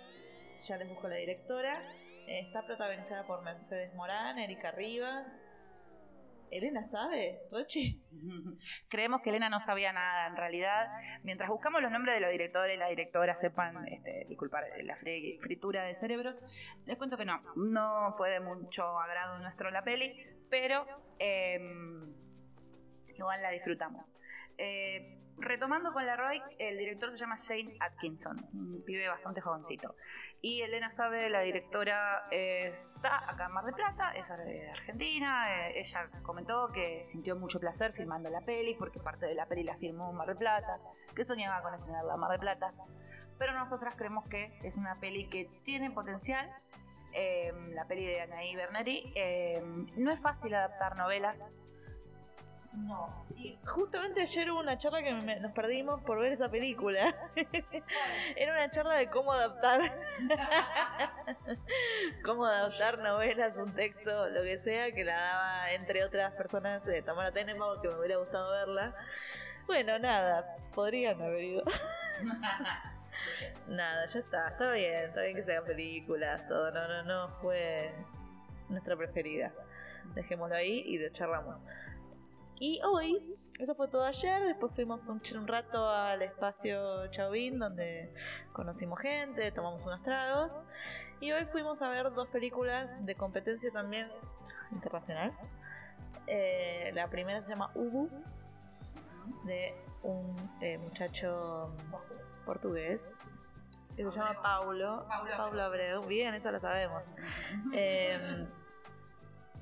Ya 0.66 0.77
les 0.77 0.88
busco 0.88 1.09
la 1.09 1.16
directora. 1.16 1.83
Eh, 2.27 2.40
está 2.40 2.64
protagonizada 2.66 3.27
por 3.27 3.42
Mercedes 3.42 3.94
Morán, 3.94 4.38
Erika 4.38 4.70
Rivas. 4.70 5.44
Elena 6.51 6.83
Sabe, 6.83 7.42
Rochi. 7.53 8.03
Creemos 8.88 9.20
que 9.23 9.31
Elena 9.31 9.49
no 9.49 9.61
sabía 9.61 9.92
nada. 9.92 10.27
En 10.27 10.37
realidad, 10.37 10.88
mientras 11.23 11.49
buscamos 11.49 11.81
los 11.81 11.92
nombres 11.92 12.16
de 12.16 12.20
los 12.20 12.31
directores 12.31 12.75
y 12.75 12.79
la 12.79 12.88
directora, 12.88 13.35
sepan, 13.37 13.87
este, 13.87 14.25
disculpar 14.29 14.64
la 14.83 14.96
fri- 14.96 15.38
fritura 15.40 15.85
de 15.85 15.94
cerebro, 15.94 16.35
les 16.87 16.96
cuento 16.99 17.16
que 17.16 17.25
no, 17.25 17.40
no 17.55 18.12
fue 18.16 18.31
de 18.31 18.40
mucho 18.40 18.99
agrado 18.99 19.38
nuestro 19.38 19.70
la 19.70 19.85
peli, 19.85 20.12
pero 20.51 20.85
em, 21.20 22.12
igual 23.16 23.40
la 23.42 23.51
disfrutamos. 23.51 24.12
Eh, 24.59 25.18
retomando 25.40 25.92
con 25.92 26.07
la 26.07 26.16
Roy, 26.16 26.42
el 26.59 26.79
director 26.79 27.11
se 27.12 27.18
llama 27.18 27.37
Shane 27.37 27.76
Atkinson, 27.81 28.46
un 28.53 28.85
bastante 29.09 29.40
jovencito. 29.40 29.96
Y 30.40 30.62
Elena 30.62 30.90
sabe, 30.90 31.31
la 31.31 31.40
directora 31.40 32.26
eh, 32.31 32.68
está 32.68 33.31
acá 33.31 33.46
en 33.46 33.53
Mar 33.53 33.64
del 33.64 33.74
Plata, 33.74 34.12
es 34.12 34.29
de 34.29 34.70
Argentina. 34.70 35.68
eh, 35.68 35.79
ella 35.81 36.11
comentó 36.22 36.70
que 36.72 37.00
sintió 37.00 37.37
mucho 37.37 37.61
placer 37.61 37.92
filmando 37.92 38.31
la 38.31 38.40
peli, 38.40 38.74
porque 38.74 39.00
parte 39.00 39.26
de 39.26 39.35
la 39.35 39.46
peli 39.46 39.64
la 39.64 39.76
filmó 39.76 40.11
en 40.11 40.16
Mar 40.16 40.29
del 40.29 40.37
Plata, 40.37 40.79
que 41.14 41.24
soñaba 41.24 41.62
con 41.62 41.74
estrenarla 41.74 42.14
en 42.14 42.20
Mar 42.20 42.31
del 42.31 42.40
Plata. 42.40 42.72
Pero 43.38 43.55
nosotras 43.55 43.94
creemos 43.96 44.26
que 44.29 44.59
es 44.62 44.76
una 44.76 45.00
peli 45.00 45.29
que 45.29 45.50
tiene 45.64 45.90
potencial. 45.90 46.50
eh, 47.12 47.53
la 47.74 47.87
peli 47.87 48.07
de 48.07 48.20
Anaí 48.20 48.55
Berneri. 48.55 49.12
eh, 49.16 49.61
no 49.96 50.12
es 50.12 50.20
fácil 50.20 50.55
adaptar 50.55 50.96
novelas. 50.96 51.53
No. 52.72 53.26
Y 53.37 53.59
justamente 53.66 54.22
ayer 54.22 54.50
hubo 54.50 54.61
una 54.61 54.78
charla 54.78 55.02
que 55.02 55.12
me- 55.12 55.40
nos 55.40 55.52
perdimos 55.52 56.00
por 56.02 56.20
ver 56.20 56.33
esa 56.33 56.48
película. 56.48 57.14
Era 58.37 58.52
una 58.52 58.70
charla 58.70 58.94
de 58.94 59.09
cómo 59.09 59.33
adaptar. 59.33 59.80
cómo 62.24 62.46
adaptar 62.46 62.98
novelas, 62.98 63.56
un 63.56 63.74
texto, 63.74 64.28
lo 64.28 64.42
que 64.42 64.59
sea, 64.59 64.92
que 64.92 65.04
la 65.04 65.16
daba, 65.20 65.72
entre 65.72 66.04
otras 66.04 66.33
personas, 66.35 66.87
eh, 66.88 67.02
Tamara 67.02 67.33
Tenenbaum, 67.33 67.80
que 67.83 67.88
me 67.88 67.98
hubiera 67.98 68.16
gustado 68.16 68.50
verla. 68.52 68.94
Bueno, 69.66 69.98
nada, 69.98 70.56
podrían 70.74 71.20
haber 71.20 71.42
ido. 71.42 71.64
Nada, 73.66 74.06
ya 74.06 74.20
está, 74.20 74.48
está 74.48 74.70
bien, 74.72 75.04
está 75.09 75.22
bien 75.22 75.35
que 75.35 75.42
se 75.42 75.52
hagan 75.52 75.64
películas, 75.64 76.46
todo, 76.46 76.70
no, 76.70 76.87
no, 76.87 77.02
no, 77.02 77.28
fue 77.40 77.92
nuestra 78.68 78.96
preferida. 78.96 79.52
Dejémoslo 80.14 80.54
ahí 80.54 80.83
y 80.87 80.98
lo 80.98 81.09
charlamos. 81.11 81.64
Y 82.62 82.79
hoy, 82.85 83.18
eso 83.59 83.75
fue 83.75 83.88
todo 83.88 84.05
ayer, 84.05 84.44
después 84.44 84.75
fuimos 84.75 85.09
un, 85.09 85.23
un 85.35 85.49
rato 85.49 85.88
al 85.88 86.20
espacio 86.20 87.07
Chauvin, 87.07 87.59
donde 87.59 88.14
conocimos 88.53 89.01
gente, 89.01 89.51
tomamos 89.51 89.87
unos 89.87 90.03
tragos, 90.03 90.66
y 91.20 91.33
hoy 91.33 91.46
fuimos 91.46 91.81
a 91.81 91.88
ver 91.88 92.12
dos 92.12 92.29
películas 92.29 93.05
de 93.07 93.14
competencia 93.14 93.73
también 93.73 94.09
internacional. 94.73 95.33
Eh, 96.27 96.90
la 96.94 97.09
primera 97.09 97.42
se 97.42 97.49
llama 97.49 97.70
Ubu, 97.75 98.11
de 99.46 99.75
un 100.03 100.37
eh, 100.61 100.77
muchacho 100.77 101.75
portugués 102.44 103.23
que 103.96 104.11
se 104.11 104.18
llama 104.18 104.40
Paulo. 104.42 105.07
Paulo 105.09 105.31
Paulo 105.37 105.62
Abreu. 105.62 106.03
Bien, 106.07 106.35
esa 106.35 106.51
la 106.53 106.61
sabemos. 106.61 107.07
Eh, 107.75 108.46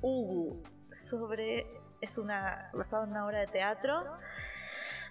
Ubu, 0.01 0.61
sobre. 0.91 1.65
Es 2.01 2.17
una. 2.17 2.69
basada 2.73 3.03
en 3.03 3.11
una 3.11 3.25
obra 3.25 3.39
de 3.39 3.47
teatro. 3.47 4.03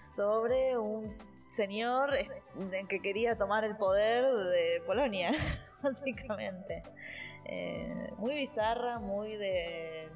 Sobre 0.03 0.77
un 0.77 1.15
señor 1.47 2.11
que 2.87 3.01
quería 3.01 3.37
tomar 3.37 3.63
el 3.63 3.75
poder 3.75 4.25
de 4.25 4.81
Polonia, 4.85 5.31
básicamente. 5.83 6.83
Eh, 7.45 8.11
muy 8.17 8.35
bizarra, 8.35 8.99
muy 8.99 9.35
de 9.35 10.09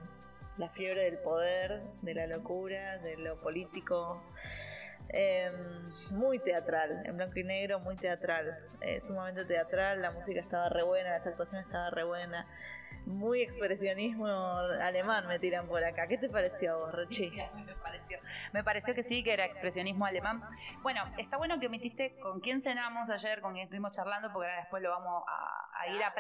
la 0.58 0.70
fiebre 0.70 1.04
del 1.04 1.18
poder, 1.18 1.82
de 2.02 2.14
la 2.14 2.28
locura, 2.28 2.98
de 3.00 3.18
lo 3.18 3.40
político. 3.42 4.22
Eh, 5.10 5.52
muy 6.14 6.40
teatral, 6.40 7.04
en 7.06 7.18
blanco 7.18 7.38
y 7.38 7.44
negro, 7.44 7.80
muy 7.80 7.96
teatral, 7.96 8.58
eh, 8.82 9.00
sumamente 9.02 9.46
teatral. 9.46 10.02
La 10.02 10.12
música 10.12 10.40
estaba 10.40 10.70
re 10.70 10.84
buena, 10.84 11.12
las 11.12 11.28
actuaciones 11.28 11.66
estaba 11.66 11.90
re 11.90 12.04
buena. 12.04 12.48
Muy 13.06 13.42
expresionismo 13.42 14.26
alemán 14.28 15.28
me 15.28 15.38
tiran 15.38 15.68
por 15.68 15.84
acá. 15.84 16.08
¿Qué 16.08 16.18
te 16.18 16.30
pareció 16.30 16.74
a 16.74 16.78
vos, 16.78 16.94
Rochi? 16.94 17.30
me 17.66 17.76
pareció. 17.76 18.18
Me 18.54 18.64
pareció 18.64 18.96
que 18.96 19.04
sí, 19.04 19.24
que 19.24 19.34
era 19.34 19.46
expresionismo 19.46 20.06
alemán. 20.06 20.42
Bueno, 20.82 21.04
está 21.18 21.38
bueno 21.38 21.60
que 21.60 21.68
metiste 21.68 22.18
con 22.20 22.40
quién 22.40 22.62
cenamos 22.62 23.10
ayer, 23.10 23.42
con 23.42 23.54
quién 23.54 23.66
estuvimos 23.66 23.92
charlando, 23.92 24.32
porque 24.32 24.48
ahora 24.48 24.62
después 24.62 24.82
lo 24.82 24.90
vamos 24.90 25.24
a, 25.28 25.88
ir 25.88 26.02
a, 26.02 26.08
a, 26.08 26.14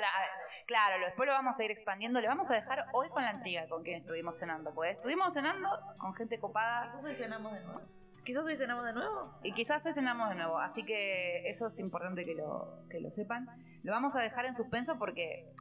Claro, 0.67 1.05
después 1.05 1.27
lo 1.27 1.33
vamos 1.33 1.57
a 1.57 1.63
ir 1.63 1.71
expandiendo. 1.71 2.19
Le 2.19 2.27
vamos 2.27 2.51
a 2.51 2.55
dejar 2.55 2.85
hoy 2.91 3.09
con 3.09 3.23
la 3.23 3.31
intriga 3.31 3.67
con 3.69 3.83
quién 3.83 4.01
estuvimos 4.01 4.37
cenando. 4.37 4.73
Pues 4.73 4.97
estuvimos 4.97 5.33
cenando 5.33 5.69
con 5.97 6.13
gente 6.15 6.37
copada. 6.39 6.91
Quizás 6.91 7.05
hoy 7.05 7.15
cenamos 7.15 7.53
de 7.53 7.63
nuevo. 7.63 7.81
Quizás 8.25 8.45
hoy 8.45 8.55
cenamos 8.55 8.85
de 8.85 8.93
nuevo. 8.93 9.39
Y 9.43 9.53
quizás 9.53 9.85
hoy 9.85 9.91
cenamos 9.91 10.29
de 10.29 10.35
nuevo. 10.35 10.59
Así 10.59 10.83
que 10.83 11.47
eso 11.47 11.67
es 11.67 11.79
importante 11.79 12.25
que 12.25 12.35
lo, 12.35 12.85
que 12.89 12.99
lo 12.99 13.09
sepan. 13.09 13.47
Lo 13.83 13.91
vamos 13.91 14.15
a 14.15 14.21
dejar 14.21 14.45
en 14.45 14.53
suspenso 14.53 14.97
porque 14.97 15.53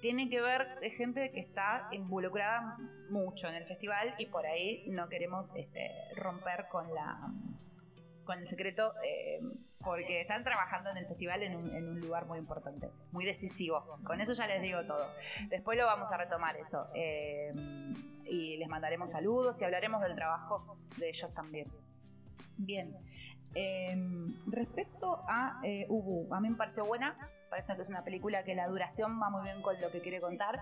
tiene 0.00 0.28
que 0.28 0.40
ver 0.40 0.80
de 0.80 0.90
gente 0.90 1.30
que 1.32 1.40
está 1.40 1.88
involucrada 1.92 2.76
mucho 3.08 3.48
en 3.48 3.54
el 3.54 3.66
festival 3.66 4.14
y 4.18 4.26
por 4.26 4.46
ahí 4.46 4.84
no 4.88 5.08
queremos 5.08 5.52
este, 5.54 5.90
romper 6.16 6.66
con 6.68 6.94
la 6.94 7.30
con 8.24 8.38
el 8.38 8.46
secreto 8.46 8.94
eh, 9.04 9.40
porque 9.82 10.20
están 10.20 10.44
trabajando 10.44 10.90
en 10.90 10.98
el 10.98 11.06
festival 11.06 11.42
en 11.42 11.56
un, 11.56 12.00
lugar 12.00 12.26
muy 12.26 12.38
importante, 12.38 12.88
muy 13.10 13.24
decisivo. 13.24 13.98
Con 14.04 14.20
eso 14.20 14.34
ya 14.34 14.46
les 14.46 14.62
digo 14.62 14.84
todo. 14.84 15.10
Después 15.48 15.76
lo 15.76 15.86
vamos 15.86 16.12
a 16.12 16.16
retomar 16.16 16.56
eso 16.56 16.86
eh, 16.94 17.52
y 18.24 18.56
les 18.56 18.68
mandaremos 18.68 19.10
saludos 19.10 19.60
y 19.60 19.64
hablaremos 19.64 20.00
del 20.02 20.14
trabajo 20.14 20.78
de 20.96 21.08
ellos 21.08 21.34
también. 21.34 21.66
Bien, 22.56 22.94
eh, 23.54 23.96
respecto 24.46 25.24
a 25.26 25.60
Ubu, 25.88 26.32
a 26.32 26.40
mí 26.40 26.50
me 26.50 26.56
pareció 26.56 26.84
buena 26.84 27.16
parece 27.50 27.74
que 27.74 27.82
es 27.82 27.88
una 27.88 28.04
película 28.04 28.44
que 28.44 28.54
la 28.54 28.68
duración 28.68 29.20
va 29.20 29.28
muy 29.28 29.42
bien 29.42 29.60
con 29.60 29.78
lo 29.80 29.90
que 29.90 30.00
quiere 30.00 30.20
contar. 30.20 30.60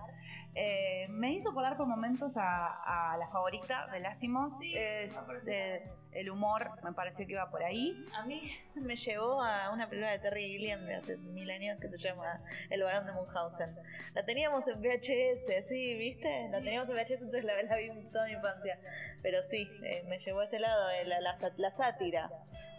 Eh, 0.55 1.07
me 1.11 1.31
hizo 1.33 1.51
acordar 1.51 1.77
por 1.77 1.87
momentos 1.87 2.35
a, 2.37 3.17
la 3.19 3.29
favorita 3.29 3.87
de 3.89 4.01
Lássimos. 4.01 4.55
es, 4.75 5.47
eh, 5.47 5.93
el 6.13 6.31
humor 6.31 6.71
me 6.83 6.93
pareció 6.93 7.27
que 7.27 7.33
iba 7.33 7.51
por 7.51 7.63
ahí. 7.63 8.07
A 8.15 8.25
mí 8.25 8.51
me 8.75 8.97
llevó 8.97 9.43
a 9.43 9.71
una 9.71 9.89
película 9.89 10.11
de 10.11 10.19
Terry 10.19 10.49
Gilliam 10.49 10.85
de 10.87 10.95
hace 10.95 11.19
mil 11.19 11.51
años 11.51 11.79
que 11.79 11.91
se 11.91 11.99
llama 11.99 12.43
El 12.71 12.83
varón 12.83 13.07
de 13.07 13.13
Munchausen. 13.13 13.77
La 14.15 14.25
teníamos 14.25 14.67
en 14.69 14.81
VHS, 14.81 15.69
sí, 15.69 15.95
¿viste? 15.97 16.49
La 16.51 16.59
teníamos 16.61 16.89
en 16.89 16.97
VHS, 16.97 17.23
entonces 17.23 17.45
la, 17.45 17.63
la 17.63 17.77
vi 17.77 17.91
toda 18.11 18.27
mi 18.27 18.33
infancia. 18.33 18.81
Pero 19.23 19.43
sí, 19.43 19.69
eh, 19.85 20.05
me 20.09 20.19
llevó 20.19 20.41
a 20.41 20.45
ese 20.45 20.59
lado, 20.59 20.89
la, 21.05 21.21
la 21.21 21.71
sátira 21.71 22.31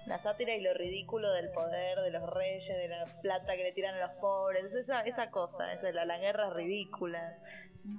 la 0.10 0.18
sátira 0.18 0.56
y 0.56 0.62
lo 0.62 0.74
ridículo 0.74 1.32
del 1.32 1.52
poder 1.52 2.00
de 2.00 2.10
los 2.10 2.28
reyes, 2.28 2.68
de 2.68 2.88
la 2.88 3.06
plata 3.22 3.56
que 3.56 3.62
le 3.62 3.72
tiran 3.72 3.94
a 3.94 4.08
los 4.08 4.18
pobres, 4.20 4.74
esa, 4.74 5.02
esa 5.02 5.30
cosa, 5.30 5.72
esa, 5.72 5.92
la, 5.92 6.04
la 6.04 6.18
guerra 6.18 6.50
ridícula. 6.50 7.38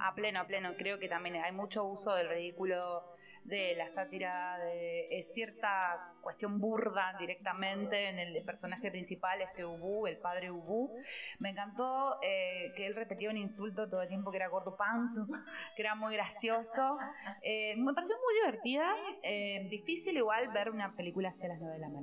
A 0.00 0.14
pleno, 0.14 0.40
a 0.40 0.46
pleno. 0.46 0.74
Creo 0.76 0.98
que 0.98 1.08
también 1.08 1.36
hay 1.36 1.52
mucho 1.52 1.84
uso 1.84 2.14
del 2.14 2.28
ridículo, 2.28 3.04
de 3.44 3.74
la 3.76 3.88
sátira, 3.88 4.58
de 4.58 5.20
cierta 5.22 6.10
cuestión 6.20 6.60
burda 6.60 7.14
directamente 7.18 8.08
en 8.08 8.18
el 8.18 8.44
personaje 8.44 8.90
principal, 8.90 9.40
este 9.40 9.64
Ubu, 9.64 10.06
el 10.06 10.18
padre 10.18 10.50
Ubu. 10.50 10.94
Me 11.38 11.50
encantó 11.50 12.18
eh, 12.22 12.72
que 12.76 12.86
él 12.86 12.94
repetía 12.94 13.30
un 13.30 13.36
insulto 13.36 13.88
todo 13.88 14.02
el 14.02 14.08
tiempo 14.08 14.30
que 14.30 14.36
era 14.36 14.48
gordo 14.48 14.76
pants, 14.76 15.20
que 15.76 15.82
era 15.82 15.94
muy 15.94 16.14
gracioso. 16.14 16.98
Eh, 17.42 17.74
me 17.76 17.92
pareció 17.94 18.16
muy 18.16 18.34
divertida. 18.34 18.94
Eh, 19.22 19.66
difícil 19.70 20.16
igual 20.16 20.48
ver 20.52 20.70
una 20.70 20.94
película 20.94 21.30
hacia 21.30 21.48
las 21.48 21.60
9 21.60 21.74
de 21.74 21.80
la 21.80 21.88
mañana. 21.88 21.99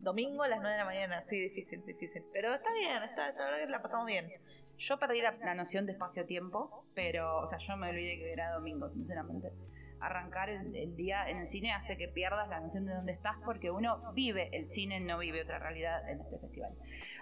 Domingo 0.00 0.42
a 0.42 0.48
las 0.48 0.58
9 0.58 0.72
de 0.72 0.78
la 0.78 0.84
mañana, 0.84 1.20
sí, 1.22 1.40
difícil, 1.40 1.84
difícil. 1.84 2.24
Pero 2.32 2.54
está 2.54 2.72
bien, 2.72 3.02
está, 3.02 3.32
la 3.32 3.58
que 3.58 3.70
la 3.70 3.80
pasamos 3.80 4.06
bien. 4.06 4.30
Yo 4.76 4.98
perdí 4.98 5.20
la, 5.20 5.54
noción 5.54 5.86
de 5.86 5.92
espacio-tiempo, 5.92 6.84
pero, 6.94 7.40
o 7.40 7.46
sea, 7.46 7.58
yo 7.58 7.76
me 7.76 7.90
olvidé 7.90 8.18
que 8.18 8.32
era 8.32 8.52
domingo, 8.52 8.88
sinceramente. 8.90 9.52
Arrancar 10.00 10.48
el, 10.50 10.94
día 10.94 11.28
en 11.28 11.38
el 11.38 11.46
cine 11.46 11.72
hace 11.72 11.96
que 11.96 12.06
pierdas 12.06 12.48
la 12.48 12.60
noción 12.60 12.86
de 12.86 12.94
dónde 12.94 13.12
estás 13.12 13.36
porque 13.44 13.70
uno 13.70 14.12
vive 14.12 14.56
el 14.56 14.68
cine, 14.68 15.00
no 15.00 15.18
vive 15.18 15.42
otra 15.42 15.58
realidad 15.58 16.08
en 16.08 16.20
este 16.20 16.38
festival. 16.38 16.72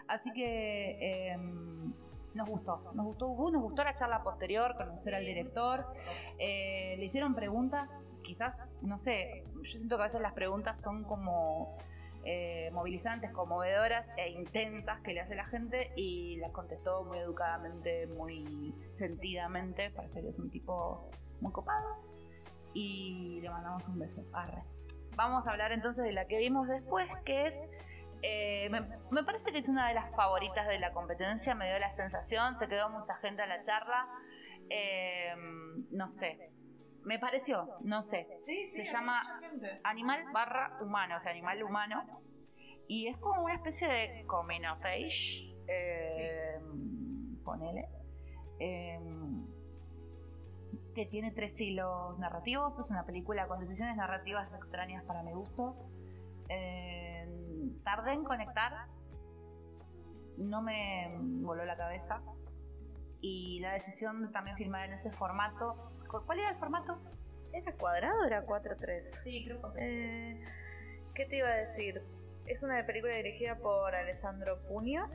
Así 0.08 0.30
que 0.32 1.30
em, 1.30 1.94
nos 2.36 2.48
gustó, 2.48 2.92
nos 2.94 3.06
gustó 3.06 3.50
nos 3.50 3.62
gustó 3.62 3.84
la 3.84 3.94
charla 3.94 4.22
posterior, 4.22 4.76
conocer 4.76 5.14
al 5.14 5.24
director. 5.24 5.86
Eh, 6.38 6.96
le 6.98 7.04
hicieron 7.04 7.34
preguntas, 7.34 8.06
quizás, 8.22 8.66
no 8.82 8.98
sé, 8.98 9.44
yo 9.56 9.62
siento 9.62 9.96
que 9.96 10.02
a 10.02 10.06
veces 10.06 10.20
las 10.20 10.32
preguntas 10.32 10.80
son 10.80 11.04
como 11.04 11.76
eh, 12.28 12.70
movilizantes, 12.72 13.30
conmovedoras 13.30 14.08
e 14.16 14.30
intensas 14.30 15.00
que 15.02 15.12
le 15.12 15.20
hace 15.20 15.36
la 15.36 15.44
gente 15.44 15.92
y 15.94 16.38
las 16.38 16.50
contestó 16.50 17.04
muy 17.04 17.18
educadamente, 17.18 18.08
muy 18.08 18.74
sentidamente. 18.88 19.90
Parece 19.90 20.22
que 20.22 20.28
es 20.28 20.38
un 20.40 20.50
tipo 20.50 21.08
muy 21.40 21.52
copado. 21.52 21.86
Y 22.74 23.40
le 23.42 23.48
mandamos 23.48 23.88
un 23.88 24.00
beso. 24.00 24.24
Arre. 24.32 24.64
Vamos 25.14 25.46
a 25.46 25.52
hablar 25.52 25.70
entonces 25.70 26.04
de 26.04 26.12
la 26.12 26.26
que 26.26 26.38
vimos 26.38 26.66
después, 26.66 27.08
que 27.24 27.46
es 27.46 27.68
eh, 28.22 28.68
me, 28.70 29.24
parece 29.24 29.52
que 29.52 29.58
es 29.58 29.68
una 29.68 29.88
de 29.88 29.94
las 29.94 30.14
favoritas 30.14 30.66
de 30.66 30.78
la 30.78 30.92
competencia, 30.92 31.54
me 31.54 31.68
dio 31.68 31.78
la 31.78 31.90
sensación, 31.90 32.54
se 32.54 32.68
quedó 32.68 32.88
mucha 32.90 33.14
gente 33.16 33.42
a 33.42 33.46
la 33.46 33.60
charla. 33.60 34.08
Eh, 34.68 35.34
no 35.92 36.08
sé, 36.08 36.50
me 37.06 37.20
pareció, 37.20 37.68
no 37.82 38.02
sé. 38.02 38.26
se 38.44 38.82
llama 38.82 39.40
Animal 39.84 40.24
barra 40.32 40.76
humano, 40.80 41.16
o 41.16 41.20
sea, 41.20 41.30
animal 41.30 41.62
humano. 41.62 42.04
Y 42.88 43.06
es 43.06 43.18
como 43.18 43.42
una 43.42 43.54
especie 43.54 43.88
de 43.88 44.24
coming 44.26 44.64
of 44.64 44.84
age. 44.84 45.54
Eh, 45.68 46.60
ponele. 47.44 47.88
Em, 48.58 49.46
que 50.94 51.06
tiene 51.06 51.30
tres 51.30 51.60
hilos 51.60 52.18
narrativos. 52.18 52.78
Es 52.78 52.90
una 52.90 53.04
película 53.04 53.46
con 53.46 53.60
decisiones 53.60 53.96
narrativas 53.96 54.52
extrañas 54.54 55.04
para 55.04 55.22
mi 55.22 55.32
gusto. 55.32 55.76
Em, 56.48 57.15
tardé 58.06 58.18
en 58.18 58.24
conectar. 58.24 58.86
No 60.36 60.62
me 60.62 61.16
voló 61.18 61.64
la 61.64 61.76
cabeza. 61.76 62.22
Y 63.20 63.58
la 63.60 63.72
decisión 63.72 64.22
de 64.22 64.28
también 64.28 64.56
filmar 64.56 64.84
en 64.84 64.92
ese 64.92 65.10
formato 65.10 65.92
¿Cuál 66.08 66.38
era 66.38 66.50
el 66.50 66.54
formato? 66.54 66.98
¿Era 67.52 67.72
cuadrado 67.72 68.22
o 68.22 68.24
era 68.24 68.46
4-3? 68.46 69.02
Sí, 69.02 69.44
creo 69.44 69.72
que. 69.72 69.80
Eh, 69.80 70.44
¿Qué 71.14 71.26
te 71.26 71.38
iba 71.38 71.48
a 71.48 71.56
decir? 71.56 72.02
Es 72.46 72.62
una 72.62 72.84
película 72.86 73.14
dirigida 73.16 73.58
por 73.58 73.94
Alessandro 73.94 74.62
Puña, 74.68 75.10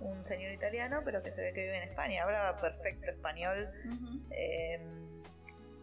un 0.00 0.24
señor 0.24 0.50
italiano, 0.50 1.02
pero 1.04 1.22
que 1.22 1.30
se 1.30 1.40
ve 1.40 1.52
que 1.52 1.62
vive 1.62 1.76
en 1.76 1.88
España. 1.88 2.24
Habla 2.24 2.58
perfecto 2.60 3.10
español. 3.10 3.70
Em, 4.30 5.22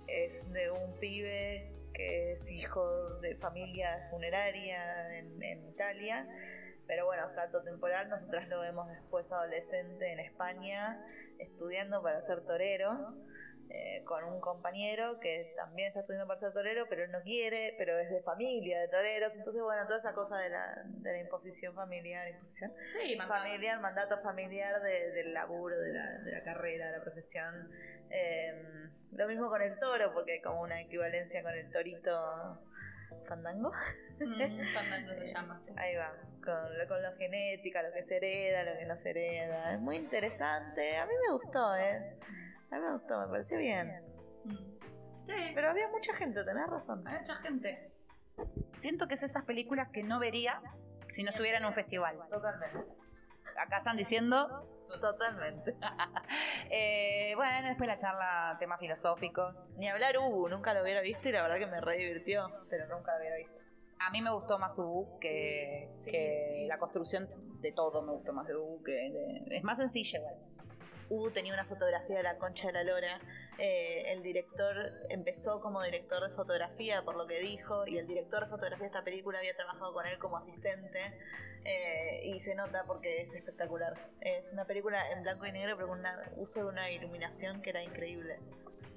es 0.08 0.52
de 0.52 0.72
un 0.72 1.00
pibe 1.00 1.72
que 1.96 2.34
es 2.34 2.52
hijo 2.52 3.16
de 3.22 3.36
familia 3.36 4.08
funeraria 4.10 5.18
en, 5.18 5.42
en 5.42 5.66
Italia. 5.70 6.28
Pero 6.88 7.06
bueno, 7.06 7.28
salto 7.28 7.64
temporal, 7.64 8.10
nosotras 8.10 8.48
lo 8.48 8.60
vemos 8.62 8.88
después 8.90 9.32
adolescente 9.32 10.12
en 10.12 10.20
España, 10.20 11.04
estudiando 11.40 12.02
para 12.04 12.22
ser 12.22 12.46
torero. 12.46 13.16
Eh, 13.68 14.04
con 14.06 14.24
un 14.24 14.40
compañero 14.40 15.20
que 15.20 15.52
también 15.58 15.88
está 15.88 16.02
estudiando 16.02 16.28
para 16.28 16.40
ser 16.40 16.54
torero, 16.54 16.86
pero 16.88 17.08
no 17.08 17.22
quiere, 17.24 17.74
pero 17.80 17.98
es 17.98 18.12
de 18.12 18.22
familia 18.22 18.80
de 18.80 18.88
toreros. 18.88 19.36
Entonces, 19.36 19.62
bueno, 19.62 19.86
toda 19.86 19.98
esa 19.98 20.14
cosa 20.14 20.38
de 20.38 20.50
la, 20.50 20.84
de 20.86 21.12
la 21.12 21.20
imposición 21.20 21.74
familiar, 21.74 22.28
imposición 22.28 22.72
sí, 22.86 23.18
familiar, 23.18 23.82
mandato 23.82 24.22
familiar 24.22 24.82
del 24.82 25.34
laburo, 25.34 25.80
de 25.80 25.94
la, 25.94 26.20
de 26.20 26.32
la, 26.32 26.44
carrera, 26.44 26.86
de 26.92 26.98
la 26.98 27.04
profesión. 27.04 27.72
Em, 28.12 28.45
lo 29.14 29.28
mismo 29.28 29.50
con 29.50 29.62
el 29.62 29.78
toro, 29.80 30.14
porque 30.14 30.34
hay 30.34 30.42
como 30.42 30.62
una 30.62 30.82
equivalencia 30.82 31.44
con 31.44 31.54
el 31.54 31.70
torito 31.72 32.62
fandango. 33.28 33.72
Mm, 34.20 34.64
fandango 34.74 35.10
se 35.20 35.26
llama. 35.34 35.62
Ahí 35.78 35.96
va, 35.96 36.12
con, 36.44 36.88
con 36.88 37.02
lo 37.02 37.16
genética, 37.18 37.82
lo 37.84 37.94
que 37.94 38.02
se 38.02 38.18
hereda, 38.18 38.64
lo 38.64 38.78
que 38.78 38.86
no 38.86 38.96
se 38.96 39.10
hereda. 39.10 39.74
Es 39.74 39.80
muy 39.80 39.98
interesante. 39.98 40.98
A 40.98 41.06
mí 41.06 41.14
me 41.28 41.34
gustó, 41.34 41.76
¿eh? 41.76 42.18
A 42.72 42.76
mí 42.76 42.82
me 42.82 42.94
gustó, 42.94 43.20
me 43.22 43.28
pareció 43.28 43.58
bien. 43.58 44.02
Mm. 44.44 44.76
Sí. 45.28 45.52
Pero 45.56 45.70
había 45.70 45.88
mucha 45.90 46.14
gente, 46.14 46.44
tenés 46.44 46.68
razón. 46.68 47.08
Hay 47.08 47.20
mucha 47.20 47.36
gente. 47.38 47.92
Siento 48.70 49.08
que 49.08 49.16
es 49.16 49.24
esas 49.24 49.44
películas 49.44 49.90
que 49.92 50.04
no 50.04 50.20
vería 50.20 50.62
si 51.08 51.24
no 51.24 51.30
estuviera 51.30 51.58
en 51.58 51.66
un 51.66 51.74
festival. 51.74 52.18
Totalmente. 52.30 52.78
Acá 53.58 53.78
están 53.78 53.98
diciendo. 53.98 54.75
Totalmente. 55.02 55.76
eh, 56.70 57.34
bueno, 57.36 57.68
después 57.68 57.88
la 57.88 57.98
charla, 57.98 58.56
temas 58.60 58.80
filosóficos. 58.80 59.58
Ni 59.78 59.88
hablar 59.88 60.18
Ubu, 60.18 60.48
nunca 60.50 60.74
lo 60.74 60.82
hubiera 60.82 61.02
visto 61.02 61.30
y 61.30 61.32
la 61.32 61.42
verdad 61.42 61.58
que 61.58 61.68
me 61.68 61.82
re 61.82 61.98
divirtió, 61.98 62.50
pero 62.70 62.88
nunca 62.88 63.14
lo 63.14 63.20
hubiera 63.20 63.38
visto. 63.38 63.56
A 64.00 64.10
mí 64.12 64.22
me 64.22 64.32
gustó 64.32 64.60
más 64.60 64.78
Ubu 64.78 65.20
que, 65.20 65.90
que 66.06 66.66
la 66.68 66.78
construcción 66.78 67.28
de 67.62 67.72
todo 67.72 68.02
me 68.04 68.12
gustó 68.12 68.34
más 68.34 68.48
de 68.48 68.56
Ubu, 68.56 68.84
que 68.84 69.44
es 69.50 69.64
más 69.64 69.78
sencilla 69.78 70.20
igual. 70.20 70.36
U 71.10 71.30
tenía 71.32 71.54
una 71.54 71.66
fotografía 71.66 72.18
de 72.18 72.24
la 72.24 72.38
concha 72.38 72.68
de 72.68 72.74
la 72.74 72.84
lora. 72.84 73.20
Eh, 73.58 74.12
el 74.12 74.24
director 74.24 74.94
empezó 75.10 75.62
como 75.62 75.82
director 75.84 76.22
de 76.22 76.30
fotografía, 76.30 77.04
por 77.04 77.16
lo 77.16 77.28
que 77.28 77.40
dijo, 77.40 77.88
y 77.88 77.98
el 77.98 78.08
director 78.08 78.42
de 78.42 78.48
fotografía 78.48 78.84
de 78.84 78.88
esta 78.88 79.04
película 79.04 79.40
había 79.40 79.56
trabajado 79.56 79.94
con 79.94 80.06
él 80.06 80.18
como 80.18 80.38
asistente. 80.38 81.00
Eh, 81.64 82.22
y 82.26 82.40
se 82.40 82.54
nota 82.54 82.84
porque 82.86 83.22
es 83.22 83.34
espectacular. 83.34 84.12
Es 84.22 84.54
una 84.54 84.66
película 84.66 85.12
en 85.12 85.24
blanco 85.24 85.46
y 85.48 85.52
negro, 85.52 85.76
pero 85.76 85.88
con 85.88 86.00
un 86.00 86.06
uso 86.38 86.60
de 86.60 86.66
una 86.66 86.92
iluminación 86.92 87.62
que 87.62 87.72
era 87.72 87.82
increíble. 87.82 88.40